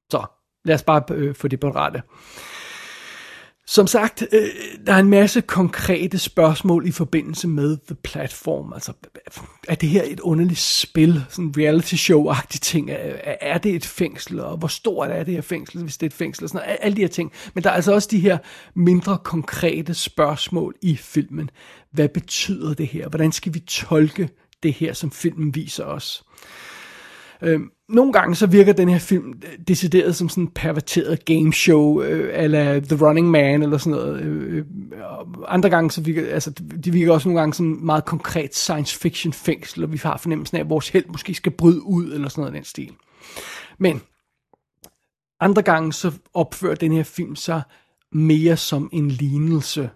Så 0.10 0.25
lad 0.65 0.75
os 0.75 0.84
bare 0.84 1.03
øh, 1.12 1.36
få 1.36 1.48
det 1.48 1.60
på 1.60 1.70
rette. 1.72 2.01
Som 3.68 3.88
sagt, 3.88 4.24
øh, 4.32 4.50
der 4.86 4.94
er 4.94 5.00
en 5.00 5.10
masse 5.10 5.41
konkrete 5.41 6.18
spørgsmål 6.18 6.88
i 6.88 6.91
forbindelse 6.91 7.48
med 7.48 7.77
The 7.88 7.96
Platform. 7.96 8.74
Altså, 8.74 8.94
er 9.68 9.75
det 9.75 9.89
her 9.89 10.03
et 10.06 10.20
underligt 10.20 10.60
spil? 10.60 11.24
Sådan 11.30 11.46
en 11.46 11.53
reality 11.58 11.96
show-agtig 11.96 12.60
ting? 12.60 12.91
Er, 12.91 13.36
er 13.41 13.58
det 13.58 13.75
et 13.75 13.86
fængsel? 13.86 14.39
Og 14.39 14.58
hvor 14.58 14.68
stort 14.68 15.12
er 15.12 15.24
det 15.24 15.34
her 15.34 15.41
fængsel, 15.41 15.84
hvis 15.84 15.98
det 15.98 16.06
er 16.06 16.10
et 16.10 16.13
fængsel? 16.13 16.44
Og 16.44 16.50
sådan 16.50 16.65
noget. 16.68 16.77
Alle 16.82 16.96
de 16.96 17.01
her 17.01 17.08
ting. 17.08 17.32
Men 17.53 17.63
der 17.63 17.70
er 17.70 17.74
altså 17.74 17.94
også 17.94 18.08
de 18.12 18.20
her 18.20 18.38
mindre 18.75 19.18
konkrete 19.24 19.94
spørgsmål 19.94 20.75
i 20.82 20.96
filmen. 20.96 21.50
Hvad 21.91 22.10
betyder 22.10 22.74
det 22.74 22.88
her? 22.88 23.10
Hvordan 23.10 23.32
skal 23.32 23.53
vi 23.53 23.60
tolke 23.60 24.30
det 24.63 24.74
her, 24.74 24.94
som 24.94 25.12
filmen 25.12 25.56
viser 25.56 25.86
os? 25.86 26.24
Øh, 27.41 27.60
nogle 27.89 28.13
gange 28.13 28.36
så 28.36 28.48
virker 28.48 28.74
den 28.74 28.89
her 28.89 29.00
film 29.00 29.33
øh, 29.45 29.60
decideret 29.67 30.15
som 30.15 30.29
sådan 30.29 30.43
en 30.43 30.51
perverteret 30.55 31.25
gameshow, 31.25 32.01
øh, 32.01 32.43
eller 32.43 32.79
The 32.79 33.05
Running 33.05 33.29
Man, 33.29 33.63
eller 33.63 33.77
sådan 33.77 34.00
noget. 34.00 34.21
Øh, 34.21 34.57
øh 34.57 34.65
andre 35.48 35.69
gange 35.69 35.91
så 35.91 36.01
virker, 36.01 36.33
altså, 36.33 36.51
de 36.86 36.91
virker 36.91 37.13
også 37.13 37.29
nogle 37.29 37.39
gange 37.39 37.53
som 37.53 37.65
meget 37.65 38.05
konkret 38.05 38.55
science 38.55 39.00
fiction 39.00 39.33
fængsel, 39.33 39.83
og 39.83 39.93
vi 39.93 40.00
har 40.03 40.17
fornemmelsen 40.17 40.57
af, 40.57 40.62
at 40.62 40.69
vores 40.69 40.89
held 40.89 41.05
måske 41.07 41.33
skal 41.33 41.51
bryde 41.51 41.81
ud, 41.83 42.13
eller 42.13 42.29
sådan 42.29 42.41
noget 42.41 42.53
af 42.53 42.60
den 42.60 42.65
stil. 42.65 42.91
Men 43.77 44.01
andre 45.39 45.62
gange 45.62 45.93
så 45.93 46.12
opfører 46.33 46.75
den 46.75 46.91
her 46.91 47.03
film 47.03 47.36
sig 47.36 47.62
mere 48.12 48.57
som 48.57 48.89
en 48.93 49.07
lignelse 49.07 49.89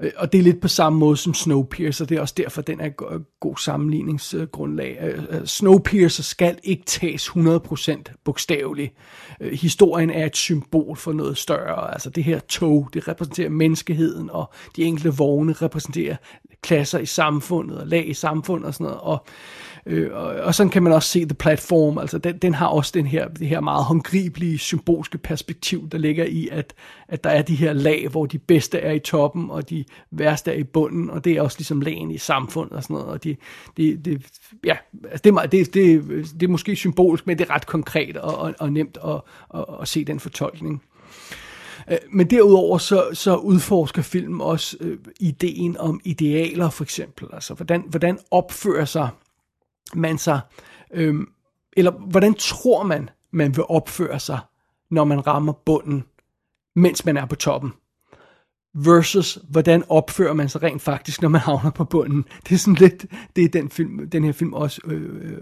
Øh, 0.00 0.10
og 0.16 0.32
det 0.32 0.38
er 0.38 0.42
lidt 0.42 0.60
på 0.60 0.68
samme 0.68 0.98
måde 0.98 1.16
som 1.16 1.34
Snowpiercer, 1.34 2.04
det 2.04 2.16
er 2.16 2.20
også 2.20 2.34
derfor, 2.36 2.62
den 2.62 2.80
er 2.80 2.86
et 2.86 2.96
god 3.40 3.56
sammenligningsgrundlag. 3.56 4.98
Øh, 5.02 5.24
øh, 5.30 5.46
Snowpiercer 5.46 6.22
skal 6.22 6.58
ikke 6.62 6.84
tages 6.86 7.28
100% 7.28 8.02
bogstaveligt. 8.24 8.94
Historien 9.40 10.10
er 10.10 10.26
et 10.26 10.36
symbol 10.36 10.96
for 10.96 11.12
noget 11.12 11.38
større. 11.38 11.92
Altså 11.92 12.10
det 12.10 12.24
her 12.24 12.38
tog, 12.38 12.88
det 12.94 13.08
repræsenterer 13.08 13.50
menneskeheden, 13.50 14.30
og 14.30 14.52
de 14.76 14.84
enkelte 14.84 15.14
vogne 15.16 15.52
repræsenterer 15.52 16.16
klasser 16.62 16.98
i 16.98 17.06
samfundet, 17.06 17.78
og 17.78 17.86
lag 17.86 18.08
i 18.08 18.14
samfundet 18.14 18.66
og 18.66 18.74
sådan 18.74 18.84
noget. 18.84 19.00
Og 19.00 19.26
Øh, 19.88 20.10
og, 20.12 20.26
og 20.26 20.54
sådan 20.54 20.70
kan 20.70 20.82
man 20.82 20.92
også 20.92 21.08
se 21.08 21.24
The 21.24 21.34
Platform, 21.34 21.98
altså 21.98 22.18
den, 22.18 22.38
den 22.38 22.54
har 22.54 22.66
også 22.66 22.90
den 22.94 23.06
her, 23.06 23.28
det 23.28 23.48
her 23.48 23.60
meget 23.60 23.84
håndgribelige, 23.84 24.58
symbolske 24.58 25.18
perspektiv, 25.18 25.88
der 25.88 25.98
ligger 25.98 26.24
i, 26.24 26.48
at, 26.52 26.74
at 27.08 27.24
der 27.24 27.30
er 27.30 27.42
de 27.42 27.54
her 27.54 27.72
lag, 27.72 28.08
hvor 28.08 28.26
de 28.26 28.38
bedste 28.38 28.78
er 28.78 28.92
i 28.92 28.98
toppen, 28.98 29.50
og 29.50 29.70
de 29.70 29.84
værste 30.10 30.50
er 30.52 30.56
i 30.56 30.64
bunden, 30.64 31.10
og 31.10 31.24
det 31.24 31.32
er 31.32 31.42
også 31.42 31.58
ligesom 31.58 31.80
lagen 31.80 32.10
i 32.10 32.18
samfundet 32.18 32.76
og 32.76 32.82
sådan 32.82 32.94
noget, 32.94 33.08
og 33.08 33.24
de, 33.24 33.36
de, 33.76 33.96
de, 33.96 34.20
ja, 34.64 34.76
altså 35.04 35.22
det, 35.24 35.34
er, 35.34 35.46
det, 35.46 35.74
det, 35.74 36.04
det 36.40 36.42
er 36.42 36.48
måske 36.50 36.76
symbolisk, 36.76 37.26
men 37.26 37.38
det 37.38 37.48
er 37.48 37.54
ret 37.54 37.66
konkret 37.66 38.16
og, 38.16 38.38
og, 38.38 38.54
og 38.58 38.72
nemt 38.72 38.98
at, 39.04 39.20
at, 39.54 39.64
at 39.80 39.88
se 39.88 40.04
den 40.04 40.20
fortolkning. 40.20 40.82
Øh, 41.90 41.98
men 42.10 42.30
derudover 42.30 42.78
så, 42.78 43.08
så 43.12 43.36
udforsker 43.36 44.02
filmen 44.02 44.40
også 44.40 44.76
øh, 44.80 44.98
ideen 45.20 45.76
om 45.76 46.00
idealer 46.04 46.70
for 46.70 46.84
eksempel. 46.84 47.28
Altså 47.32 47.54
hvordan, 47.54 47.84
hvordan 47.88 48.18
opfører 48.30 48.84
sig 48.84 49.08
man 49.94 50.18
sig, 50.18 50.40
øh, 50.90 51.14
eller 51.72 51.90
hvordan 51.90 52.34
tror 52.34 52.82
man, 52.82 53.10
man 53.30 53.56
vil 53.56 53.64
opføre 53.68 54.20
sig, 54.20 54.38
når 54.90 55.04
man 55.04 55.26
rammer 55.26 55.52
bunden, 55.52 56.04
mens 56.76 57.04
man 57.04 57.16
er 57.16 57.26
på 57.26 57.34
toppen? 57.34 57.72
Versus 58.74 59.38
hvordan 59.50 59.84
opfører 59.88 60.32
man 60.32 60.48
sig 60.48 60.62
rent 60.62 60.82
faktisk, 60.82 61.22
når 61.22 61.28
man 61.28 61.40
havner 61.40 61.70
på 61.70 61.84
bunden. 61.84 62.24
Det 62.48 62.54
er 62.54 62.58
sådan 62.58 62.74
lidt, 62.74 63.06
det 63.36 63.44
er 63.44 63.48
den, 63.48 63.70
film, 63.70 64.10
den 64.10 64.24
her 64.24 64.32
film 64.32 64.52
også 64.52 64.80
øh, 64.84 65.32
øh 65.32 65.38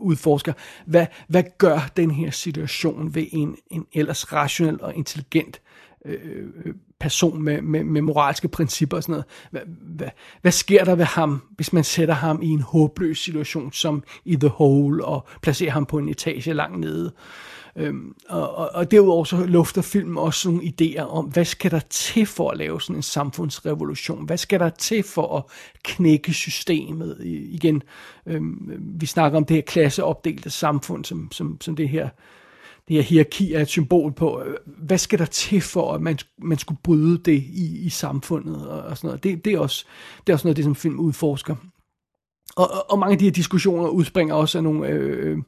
udforsker. 0.00 0.52
Hvad, 0.86 1.06
hvad 1.28 1.44
gør 1.58 1.90
den 1.96 2.10
her 2.10 2.30
situation 2.30 3.14
ved 3.14 3.26
en, 3.32 3.56
en 3.70 3.86
ellers 3.92 4.32
rationel 4.32 4.82
og 4.82 4.94
intelligent 4.94 5.60
Øh, 6.06 6.44
øh, 6.64 6.74
person 7.00 7.42
med, 7.42 7.62
med, 7.62 7.84
med 7.84 8.02
moralske 8.02 8.48
principper 8.48 8.96
og 8.96 9.02
sådan 9.02 9.12
noget. 9.12 9.24
Hvad, 9.50 9.60
hvad, 9.96 10.08
hvad 10.42 10.52
sker 10.52 10.84
der 10.84 10.94
ved 10.94 11.04
ham, 11.04 11.42
hvis 11.56 11.72
man 11.72 11.84
sætter 11.84 12.14
ham 12.14 12.42
i 12.42 12.48
en 12.48 12.60
håbløs 12.60 13.18
situation, 13.18 13.72
som 13.72 14.02
i 14.24 14.36
The 14.36 14.48
Hole, 14.48 15.04
og 15.04 15.26
placerer 15.42 15.70
ham 15.70 15.86
på 15.86 15.98
en 15.98 16.08
etage 16.08 16.52
langt 16.52 16.80
nede? 16.80 17.12
Øhm, 17.76 18.14
og, 18.28 18.54
og, 18.54 18.70
og 18.74 18.90
derudover 18.90 19.24
så 19.24 19.36
lufter 19.46 19.82
filmen 19.82 20.18
også 20.18 20.50
nogle 20.50 20.72
idéer 20.80 21.02
om, 21.02 21.24
hvad 21.24 21.44
skal 21.44 21.70
der 21.70 21.80
til 21.90 22.26
for 22.26 22.50
at 22.50 22.56
lave 22.56 22.80
sådan 22.80 22.96
en 22.96 23.02
samfundsrevolution? 23.02 24.26
Hvad 24.26 24.36
skal 24.36 24.60
der 24.60 24.70
til 24.70 25.02
for 25.02 25.36
at 25.36 25.42
knække 25.84 26.32
systemet? 26.32 27.16
I, 27.20 27.34
igen, 27.36 27.82
øhm, 28.26 28.72
vi 28.78 29.06
snakker 29.06 29.38
om 29.38 29.44
det 29.44 29.56
her 29.56 29.62
klasseopdelte 29.62 30.50
samfund, 30.50 31.04
som, 31.04 31.28
som, 31.32 31.60
som 31.60 31.76
det 31.76 31.88
her 31.88 32.08
det 32.88 32.96
her 32.96 33.02
hierarki 33.02 33.52
er 33.52 33.60
et 33.60 33.68
symbol 33.68 34.12
på, 34.12 34.42
øh, 34.42 34.56
hvad 34.66 34.98
skal 34.98 35.18
der 35.18 35.24
til 35.24 35.60
for, 35.60 35.92
at 35.92 36.00
man, 36.00 36.18
man 36.38 36.58
skulle 36.58 36.78
bryde 36.82 37.18
det 37.18 37.42
i, 37.48 37.78
i 37.78 37.88
samfundet 37.88 38.68
og, 38.68 38.82
og 38.82 38.96
sådan 38.96 39.08
noget. 39.08 39.24
Det, 39.24 39.44
det, 39.44 39.52
er 39.52 39.58
også, 39.58 39.84
det 40.26 40.32
er 40.32 40.34
også 40.34 40.46
noget 40.46 40.52
af 40.52 40.56
det, 40.56 40.64
som 40.64 40.74
film 40.74 41.00
udforsker. 41.00 41.56
Og, 42.56 42.70
og, 42.70 42.90
og 42.90 42.98
mange 42.98 43.12
af 43.12 43.18
de 43.18 43.24
her 43.24 43.32
diskussioner 43.32 43.88
udspringer 43.88 44.34
også 44.34 44.58
af 44.58 44.64
nogle 44.64 44.88
øh, 44.88 45.38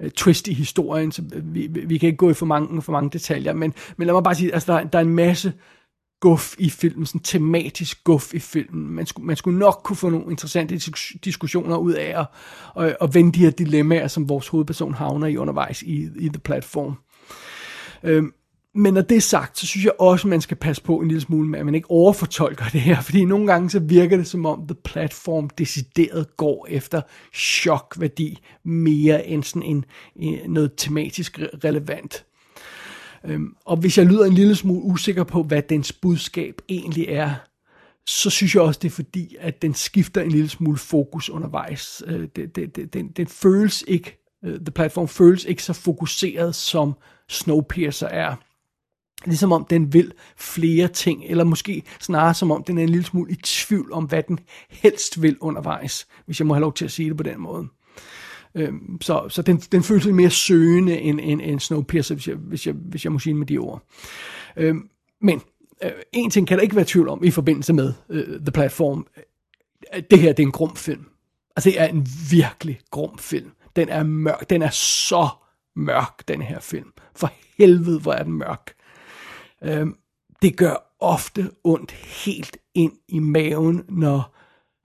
øh, 0.00 0.10
twist 0.10 0.48
i 0.48 0.52
historien, 0.52 1.12
så 1.12 1.22
vi, 1.42 1.66
vi 1.66 1.98
kan 1.98 2.06
ikke 2.06 2.16
gå 2.16 2.30
i 2.30 2.34
for 2.34 2.46
mange, 2.46 2.82
for 2.82 2.92
mange 2.92 3.10
detaljer, 3.10 3.52
men, 3.52 3.74
men 3.96 4.06
lad 4.06 4.14
mig 4.14 4.22
bare 4.22 4.34
sige, 4.34 4.54
altså 4.54 4.72
der, 4.72 4.84
der 4.84 4.98
er 4.98 5.02
en 5.02 5.14
masse 5.14 5.52
guf 6.22 6.54
i 6.58 6.70
filmen, 6.70 7.06
sådan 7.06 7.20
tematisk 7.20 8.04
guf 8.04 8.34
i 8.34 8.38
filmen. 8.38 8.88
Man 8.88 9.06
skulle, 9.06 9.26
man 9.26 9.36
skulle 9.36 9.58
nok 9.58 9.80
kunne 9.84 9.96
få 9.96 10.10
nogle 10.10 10.30
interessante 10.30 10.92
diskussioner 11.24 11.76
ud 11.76 11.92
af 11.92 12.20
at, 12.20 12.26
at, 12.84 12.96
at 13.00 13.14
vende 13.14 13.32
de 13.32 13.38
her 13.38 13.50
dilemmaer, 13.50 14.08
som 14.08 14.28
vores 14.28 14.48
hovedperson 14.48 14.94
havner 14.94 15.26
i 15.26 15.36
undervejs 15.36 15.82
i, 15.82 16.08
i 16.16 16.28
The 16.28 16.38
Platform. 16.38 16.94
Øhm, 18.02 18.32
men 18.74 18.94
når 18.94 19.00
det 19.00 19.16
er 19.16 19.20
sagt, 19.20 19.58
så 19.58 19.66
synes 19.66 19.84
jeg 19.84 19.92
også, 19.98 20.28
man 20.28 20.40
skal 20.40 20.56
passe 20.56 20.82
på 20.82 20.98
en 20.98 21.08
lille 21.08 21.20
smule 21.20 21.48
med, 21.48 21.58
at 21.58 21.64
man 21.64 21.74
ikke 21.74 21.90
overfortolker 21.90 22.64
det 22.72 22.80
her, 22.80 23.00
fordi 23.08 23.24
nogle 23.24 23.46
gange 23.46 23.70
så 23.70 23.80
virker 23.80 24.16
det 24.16 24.26
som 24.26 24.46
om 24.46 24.66
The 24.66 24.76
Platform 24.84 25.50
decideret 25.50 26.36
går 26.36 26.66
efter 26.70 27.02
chokværdi 27.34 28.38
mere 28.64 29.26
end 29.26 29.42
sådan 29.42 29.62
en, 29.62 29.84
en 30.16 30.50
noget 30.50 30.72
tematisk 30.76 31.38
relevant. 31.64 32.24
Øhm, 33.24 33.56
og 33.64 33.76
hvis 33.76 33.98
jeg 33.98 34.06
lyder 34.06 34.24
en 34.24 34.32
lille 34.32 34.54
smule 34.54 34.82
usikker 34.82 35.24
på, 35.24 35.42
hvad 35.42 35.62
dens 35.62 35.92
budskab 35.92 36.60
egentlig 36.68 37.06
er, 37.08 37.34
så 38.06 38.30
synes 38.30 38.54
jeg 38.54 38.62
også, 38.62 38.80
det 38.82 38.88
er 38.88 38.92
fordi, 38.92 39.36
at 39.40 39.62
den 39.62 39.74
skifter 39.74 40.22
en 40.22 40.30
lille 40.30 40.48
smule 40.48 40.78
fokus 40.78 41.30
undervejs. 41.30 42.02
Øh, 42.06 42.28
det, 42.36 42.56
det, 42.56 42.76
det, 42.76 42.94
den, 42.94 43.08
den 43.08 43.26
føles 43.26 43.84
ikke, 43.88 44.18
øh, 44.44 44.60
The 44.60 44.70
Platform 44.70 45.08
føles 45.08 45.44
ikke 45.44 45.62
så 45.62 45.72
fokuseret, 45.72 46.54
som 46.54 46.94
Snowpiercer 47.28 48.08
er. 48.08 48.34
Ligesom 49.24 49.52
om 49.52 49.64
den 49.70 49.92
vil 49.92 50.12
flere 50.36 50.88
ting, 50.88 51.24
eller 51.24 51.44
måske 51.44 51.82
snarere 52.00 52.34
som 52.34 52.50
om 52.50 52.64
den 52.64 52.78
er 52.78 52.82
en 52.82 52.88
lille 52.88 53.04
smule 53.04 53.32
i 53.32 53.34
tvivl 53.34 53.92
om, 53.92 54.04
hvad 54.04 54.22
den 54.22 54.38
helst 54.70 55.22
vil 55.22 55.36
undervejs, 55.40 56.06
hvis 56.26 56.40
jeg 56.40 56.46
må 56.46 56.54
have 56.54 56.60
lov 56.60 56.74
til 56.74 56.84
at 56.84 56.90
sige 56.90 57.08
det 57.08 57.16
på 57.16 57.22
den 57.22 57.40
måde. 57.40 57.68
Øhm, 58.54 58.98
så 59.00 59.26
så 59.28 59.42
den, 59.42 59.56
den 59.56 59.82
føles 59.82 60.04
lidt 60.04 60.16
mere 60.16 60.30
søgende 60.30 61.00
end, 61.00 61.20
end, 61.22 61.40
end 61.44 61.60
Snowpiercer, 61.60 62.14
hvis 62.14 62.28
jeg, 62.28 62.36
hvis, 62.36 62.66
jeg, 62.66 62.74
hvis 62.74 63.04
jeg 63.04 63.12
må 63.12 63.18
sige 63.18 63.34
med 63.34 63.46
de 63.46 63.58
ord. 63.58 63.82
Øhm, 64.56 64.88
men 65.20 65.42
øh, 65.84 65.90
en 66.12 66.30
ting 66.30 66.48
kan 66.48 66.58
der 66.58 66.62
ikke 66.62 66.76
være 66.76 66.84
tvivl 66.88 67.08
om 67.08 67.24
i 67.24 67.30
forbindelse 67.30 67.72
med 67.72 67.92
øh, 68.08 68.40
The 68.40 68.52
Platform. 68.52 69.06
Øh, 69.94 70.02
det 70.10 70.18
her 70.18 70.32
det 70.32 70.42
er 70.42 70.46
en 70.46 70.52
grum 70.52 70.76
film. 70.76 71.04
Altså 71.56 71.70
det 71.70 71.80
er 71.80 71.86
en 71.86 72.06
virkelig 72.30 72.80
grum 72.90 73.18
film. 73.18 73.50
Den 73.76 73.88
er 73.88 74.02
mørk. 74.02 74.50
Den 74.50 74.62
er 74.62 74.70
så 74.70 75.28
mørk, 75.76 76.28
den 76.28 76.42
her 76.42 76.60
film. 76.60 76.92
For 77.16 77.32
helvede, 77.58 78.00
hvor 78.00 78.12
er 78.12 78.22
den 78.22 78.32
mørk. 78.32 78.74
Øhm, 79.64 79.96
det 80.42 80.56
gør 80.56 80.94
ofte 81.00 81.50
ondt 81.64 81.92
helt 81.92 82.56
ind 82.74 82.92
i 83.08 83.18
maven, 83.18 83.84
når 83.88 84.36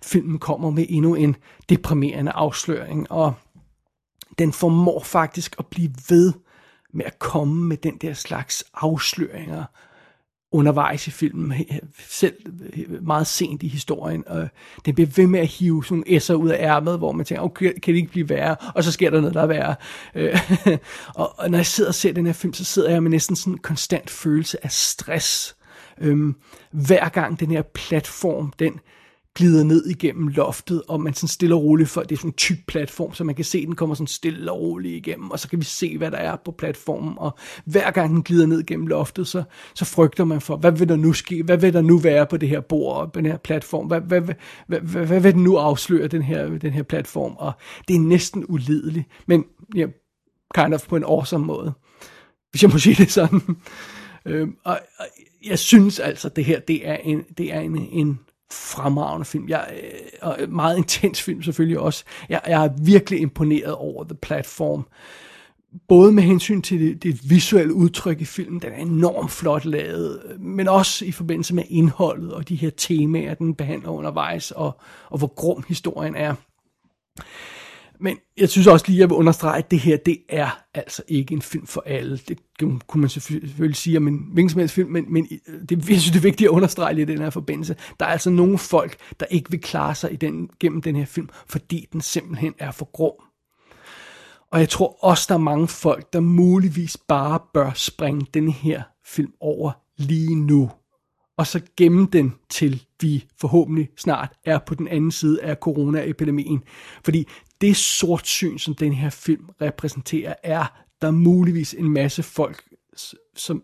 filmen 0.03 0.39
kommer 0.39 0.69
med 0.69 0.85
endnu 0.89 1.15
en 1.15 1.35
deprimerende 1.69 2.31
afsløring. 2.31 3.11
Og 3.11 3.33
den 4.39 4.53
formår 4.53 5.03
faktisk 5.03 5.55
at 5.59 5.65
blive 5.65 5.91
ved 6.09 6.33
med 6.93 7.05
at 7.05 7.19
komme 7.19 7.63
med 7.63 7.77
den 7.77 7.97
der 7.97 8.13
slags 8.13 8.63
afsløringer 8.73 9.63
undervejs 10.51 11.07
i 11.07 11.11
filmen, 11.11 11.53
selv 12.09 12.35
meget 13.01 13.27
sent 13.27 13.63
i 13.63 13.67
historien, 13.67 14.23
og 14.27 14.47
den 14.85 14.95
bliver 14.95 15.09
ved 15.15 15.27
med 15.27 15.39
at 15.39 15.47
hive 15.47 15.85
sådan 15.85 16.03
nogle 16.07 16.17
s'er 16.17 16.33
ud 16.33 16.49
af 16.49 16.63
ærmet, 16.63 16.97
hvor 16.97 17.11
man 17.11 17.25
tænker, 17.25 17.43
okay, 17.43 17.79
kan 17.79 17.93
det 17.93 17.99
ikke 17.99 18.11
blive 18.11 18.29
værre? 18.29 18.55
Og 18.75 18.83
så 18.83 18.91
sker 18.91 19.09
der 19.09 19.19
noget, 19.21 19.33
der 19.33 19.41
er 19.41 19.47
værre. 19.47 19.75
Øh, 20.15 20.39
og 21.15 21.49
når 21.49 21.57
jeg 21.57 21.65
sidder 21.65 21.89
og 21.89 21.95
ser 21.95 22.13
den 22.13 22.25
her 22.25 22.33
film, 22.33 22.53
så 22.53 22.63
sidder 22.63 22.89
jeg 22.89 23.03
med 23.03 23.11
næsten 23.11 23.35
sådan 23.35 23.53
en 23.53 23.59
konstant 23.59 24.09
følelse 24.09 24.63
af 24.63 24.71
stress. 24.71 25.55
Øhm, 26.01 26.35
hver 26.71 27.09
gang 27.09 27.39
den 27.39 27.51
her 27.51 27.61
platform, 27.61 28.53
den 28.59 28.79
glider 29.37 29.63
ned 29.63 29.85
igennem 29.85 30.27
loftet, 30.27 30.81
og 30.87 31.01
man 31.01 31.13
sådan 31.13 31.27
stille 31.27 31.55
og 31.55 31.63
roligt, 31.63 31.89
for 31.89 32.01
det 32.01 32.11
er 32.11 32.17
sådan 32.17 32.29
en 32.29 32.33
tyk 32.33 32.57
platform, 32.67 33.13
så 33.13 33.23
man 33.23 33.35
kan 33.35 33.45
se, 33.45 33.57
at 33.57 33.67
den 33.67 33.75
kommer 33.75 33.95
sådan 33.95 34.07
stille 34.07 34.51
og 34.51 34.59
roligt 34.59 34.95
igennem, 34.95 35.31
og 35.31 35.39
så 35.39 35.49
kan 35.49 35.59
vi 35.59 35.65
se, 35.65 35.97
hvad 35.97 36.11
der 36.11 36.17
er 36.17 36.35
på 36.45 36.51
platformen, 36.51 37.13
og 37.17 37.37
hver 37.65 37.91
gang 37.91 38.09
den 38.09 38.23
glider 38.23 38.45
ned 38.45 38.59
igennem 38.59 38.87
loftet, 38.87 39.27
så, 39.27 39.43
så 39.75 39.85
frygter 39.85 40.25
man 40.25 40.41
for, 40.41 40.57
hvad 40.57 40.71
vil 40.71 40.89
der 40.89 40.95
nu 40.95 41.13
ske, 41.13 41.43
hvad 41.43 41.57
vil 41.57 41.73
der 41.73 41.81
nu 41.81 41.97
være 41.97 42.25
på 42.25 42.37
det 42.37 42.49
her 42.49 42.61
bord, 42.61 43.13
på 43.13 43.19
den 43.19 43.25
her 43.25 43.37
platform, 43.37 43.87
hvad, 43.87 44.01
hvad, 44.01 44.21
hvad, 44.21 44.35
hvad, 44.67 44.79
hvad, 44.79 45.05
hvad 45.05 45.19
vil 45.19 45.33
den 45.33 45.43
nu 45.43 45.57
afsløre, 45.57 46.07
den 46.07 46.21
her, 46.21 46.57
den 46.57 46.73
her 46.73 46.83
platform, 46.83 47.35
og 47.37 47.51
det 47.87 47.95
er 47.95 47.99
næsten 47.99 48.45
ulideligt, 48.49 49.07
men 49.27 49.45
ja, 49.75 49.87
kind 50.55 50.73
of 50.73 50.87
på 50.87 50.95
en 50.95 51.03
awesome 51.03 51.45
måde, 51.45 51.73
hvis 52.51 52.63
jeg 52.63 52.71
må 52.71 52.77
sige 52.77 52.95
det 52.95 53.11
sådan. 53.11 53.41
Øhm, 54.25 54.55
og, 54.65 54.79
og 54.99 55.05
jeg 55.45 55.59
synes 55.59 55.99
altså, 55.99 56.29
det 56.29 56.45
her, 56.45 56.59
det 56.59 56.87
er 56.87 56.95
en, 56.95 57.23
det 57.37 57.53
er 57.53 57.59
en, 57.59 57.77
en 57.91 58.19
fremragende 58.51 59.25
film. 59.25 59.49
Jeg, 59.49 59.67
øh, 59.83 59.99
og 60.21 60.35
øh, 60.39 60.51
meget 60.51 60.77
intens 60.77 61.21
film 61.21 61.43
selvfølgelig 61.43 61.79
også. 61.79 62.03
Jeg, 62.29 62.41
jeg 62.47 62.65
er 62.65 62.69
virkelig 62.81 63.19
imponeret 63.19 63.73
over 63.73 64.03
The 64.03 64.15
Platform. 64.21 64.87
Både 65.87 66.11
med 66.11 66.23
hensyn 66.23 66.61
til 66.61 66.79
det, 66.79 67.03
det 67.03 67.29
visuelle 67.29 67.73
udtryk 67.73 68.21
i 68.21 68.25
filmen, 68.25 68.61
den 68.61 68.71
er 68.71 68.77
enormt 68.77 69.31
flot 69.31 69.65
lavet, 69.65 70.21
men 70.39 70.67
også 70.67 71.05
i 71.05 71.11
forbindelse 71.11 71.55
med 71.55 71.63
indholdet 71.69 72.33
og 72.33 72.49
de 72.49 72.55
her 72.55 72.69
temaer, 72.69 73.33
den 73.33 73.55
behandler 73.55 73.89
undervejs, 73.89 74.51
og, 74.51 74.79
og 75.09 75.17
hvor 75.17 75.33
grum 75.35 75.63
historien 75.67 76.15
er. 76.15 76.35
Men 77.99 78.17
jeg 78.37 78.49
synes 78.49 78.67
også 78.67 78.85
lige, 78.87 78.97
at 78.97 78.99
jeg 78.99 79.09
vil 79.09 79.15
understrege, 79.15 79.57
at 79.57 79.71
det 79.71 79.79
her, 79.79 79.97
det 79.97 80.17
er 80.29 80.63
altså 80.73 81.03
ikke 81.07 81.33
en 81.33 81.41
film 81.41 81.67
for 81.67 81.83
alle. 81.85 82.19
Det 82.27 82.39
kunne 82.59 83.01
man 83.01 83.09
selvfølgelig 83.09 83.75
sige 83.75 83.97
om 83.97 84.07
en 84.07 84.27
hvilken 84.33 84.49
som 84.49 84.59
helst 84.59 84.75
film, 84.75 84.89
men, 84.89 85.13
men 85.13 85.27
øh, 85.31 85.61
det, 85.69 85.71
jeg 85.71 85.83
synes, 85.85 86.05
det 86.05 86.15
er 86.15 86.21
vigtigt 86.21 86.47
at 86.47 86.51
understrege 86.51 87.01
i 87.01 87.05
den 87.05 87.17
her 87.17 87.29
forbindelse. 87.29 87.75
Der 87.99 88.05
er 88.05 88.09
altså 88.09 88.29
nogle 88.29 88.57
folk, 88.57 88.97
der 89.19 89.25
ikke 89.25 89.51
vil 89.51 89.61
klare 89.61 89.95
sig 89.95 90.13
i 90.13 90.15
den, 90.15 90.49
gennem 90.59 90.81
den 90.81 90.95
her 90.95 91.05
film, 91.05 91.29
fordi 91.47 91.87
den 91.93 92.01
simpelthen 92.01 92.53
er 92.59 92.71
for 92.71 92.91
grum. 92.91 93.13
Og 94.51 94.59
jeg 94.59 94.69
tror 94.69 95.05
også, 95.05 95.25
der 95.29 95.35
er 95.35 95.39
mange 95.39 95.67
folk, 95.67 96.13
der 96.13 96.19
muligvis 96.19 96.97
bare 96.97 97.39
bør 97.53 97.71
springe 97.75 98.25
den 98.33 98.49
her 98.49 98.83
film 99.05 99.33
over 99.39 99.71
lige 99.97 100.35
nu. 100.35 100.71
Og 101.37 101.47
så 101.47 101.61
gemme 101.77 102.07
den 102.13 102.33
til 102.49 102.83
vi 103.01 103.25
forhåbentlig 103.41 103.89
snart 103.97 104.33
er 104.45 104.59
på 104.59 104.75
den 104.75 104.87
anden 104.87 105.11
side 105.11 105.41
af 105.41 105.55
coronaepidemien. 105.55 106.63
Fordi 107.03 107.27
det 107.61 107.75
sortsyn, 107.77 108.57
som 108.57 108.75
den 108.75 108.93
her 108.93 109.09
film 109.09 109.45
repræsenterer, 109.61 110.33
er 110.43 110.65
der 111.01 111.11
muligvis 111.11 111.73
en 111.73 111.89
masse 111.89 112.23
folk, 112.23 112.63
som 113.35 113.63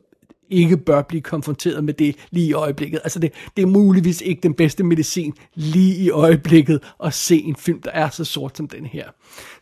ikke 0.50 0.78
bør 0.78 1.02
blive 1.02 1.22
konfronteret 1.22 1.84
med 1.84 1.94
det 1.94 2.16
lige 2.32 2.48
i 2.48 2.54
øjeblikket. 2.54 3.00
Altså 3.04 3.20
det, 3.20 3.34
det 3.58 3.62
er 3.62 3.68
muligvis 3.68 4.22
ikke 4.22 4.42
den 4.42 4.54
bedste 4.54 4.84
medicin 4.84 5.34
lige 5.56 5.96
i 5.96 6.10
øjeblikket 6.10 6.80
at 7.04 7.14
se 7.14 7.38
en 7.38 7.56
film, 7.56 7.82
der 7.82 7.92
er 7.92 8.10
så 8.10 8.26
sort 8.26 8.58
som 8.58 8.68
den 8.68 8.86
her. 8.86 9.10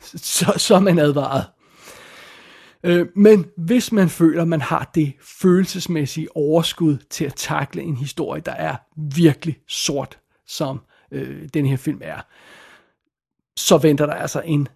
Så, 0.01 0.53
så 0.57 0.75
er 0.75 0.79
man 0.79 0.99
advaret. 0.99 1.45
Øh, 2.83 3.07
men 3.15 3.45
hvis 3.57 3.91
man 3.91 4.09
føler, 4.09 4.45
man 4.45 4.61
har 4.61 4.91
det 4.95 5.13
følelsesmæssige 5.21 6.35
overskud 6.35 6.97
til 7.09 7.25
at 7.25 7.35
takle 7.35 7.81
en 7.81 7.97
historie, 7.97 8.41
der 8.41 8.51
er 8.51 8.75
virkelig 8.95 9.59
sort, 9.67 10.19
som 10.45 10.81
øh, 11.11 11.50
den 11.53 11.65
her 11.65 11.77
film 11.77 12.01
er, 12.03 12.21
så 13.55 13.77
venter 13.77 14.05
der 14.05 14.13
altså 14.13 14.41
en 14.46 14.67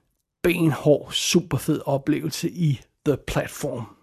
benhård, 0.43 1.11
super 1.11 1.57
fed 1.57 1.81
oplevelse 1.85 2.49
i 2.49 2.81
The 3.05 3.17
Platform. 3.27 3.94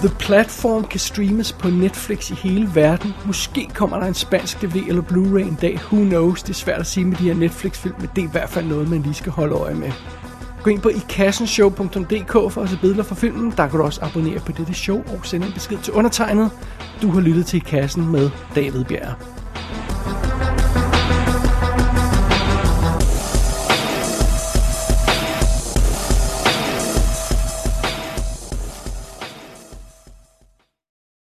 The 0.00 0.08
Platform 0.18 0.84
kan 0.84 1.00
streames 1.00 1.52
på 1.52 1.68
Netflix 1.68 2.30
i 2.30 2.34
hele 2.34 2.74
verden. 2.74 3.14
Måske 3.26 3.68
kommer 3.74 3.98
der 4.00 4.06
en 4.06 4.14
spansk 4.14 4.62
DVD 4.62 4.76
eller 4.76 5.02
Blu-ray 5.02 5.48
en 5.48 5.58
dag. 5.60 5.80
Who 5.92 6.04
knows? 6.04 6.42
Det 6.42 6.50
er 6.50 6.54
svært 6.54 6.80
at 6.80 6.86
sige 6.86 7.06
med 7.06 7.16
de 7.16 7.22
her 7.22 7.34
Netflix-film, 7.34 7.94
men 7.98 8.08
det 8.16 8.24
er 8.24 8.28
i 8.28 8.30
hvert 8.30 8.48
fald 8.48 8.66
noget, 8.66 8.90
man 8.90 9.02
lige 9.02 9.14
skal 9.14 9.32
holde 9.32 9.54
øje 9.54 9.74
med. 9.74 9.92
Gå 10.62 10.70
ind 10.70 10.80
på 10.80 10.88
ikassenshow.dk 10.88 12.32
for 12.32 12.62
at 12.62 12.70
se 12.70 12.78
billeder 12.80 13.02
fra 13.02 13.14
filmen. 13.14 13.54
Der 13.56 13.68
kan 13.68 13.78
du 13.78 13.84
også 13.84 14.00
abonnere 14.04 14.40
på 14.40 14.52
dette 14.52 14.74
show 14.74 14.98
og 14.98 15.20
sende 15.22 15.46
en 15.46 15.52
besked 15.52 15.78
til 15.78 15.92
undertegnet. 15.92 16.50
Du 17.02 17.10
har 17.10 17.20
lyttet 17.20 17.46
til 17.46 17.56
I 17.56 17.60
Kassen 17.60 18.12
med 18.12 18.30
David 18.54 18.84
Bjerg. 18.84 19.14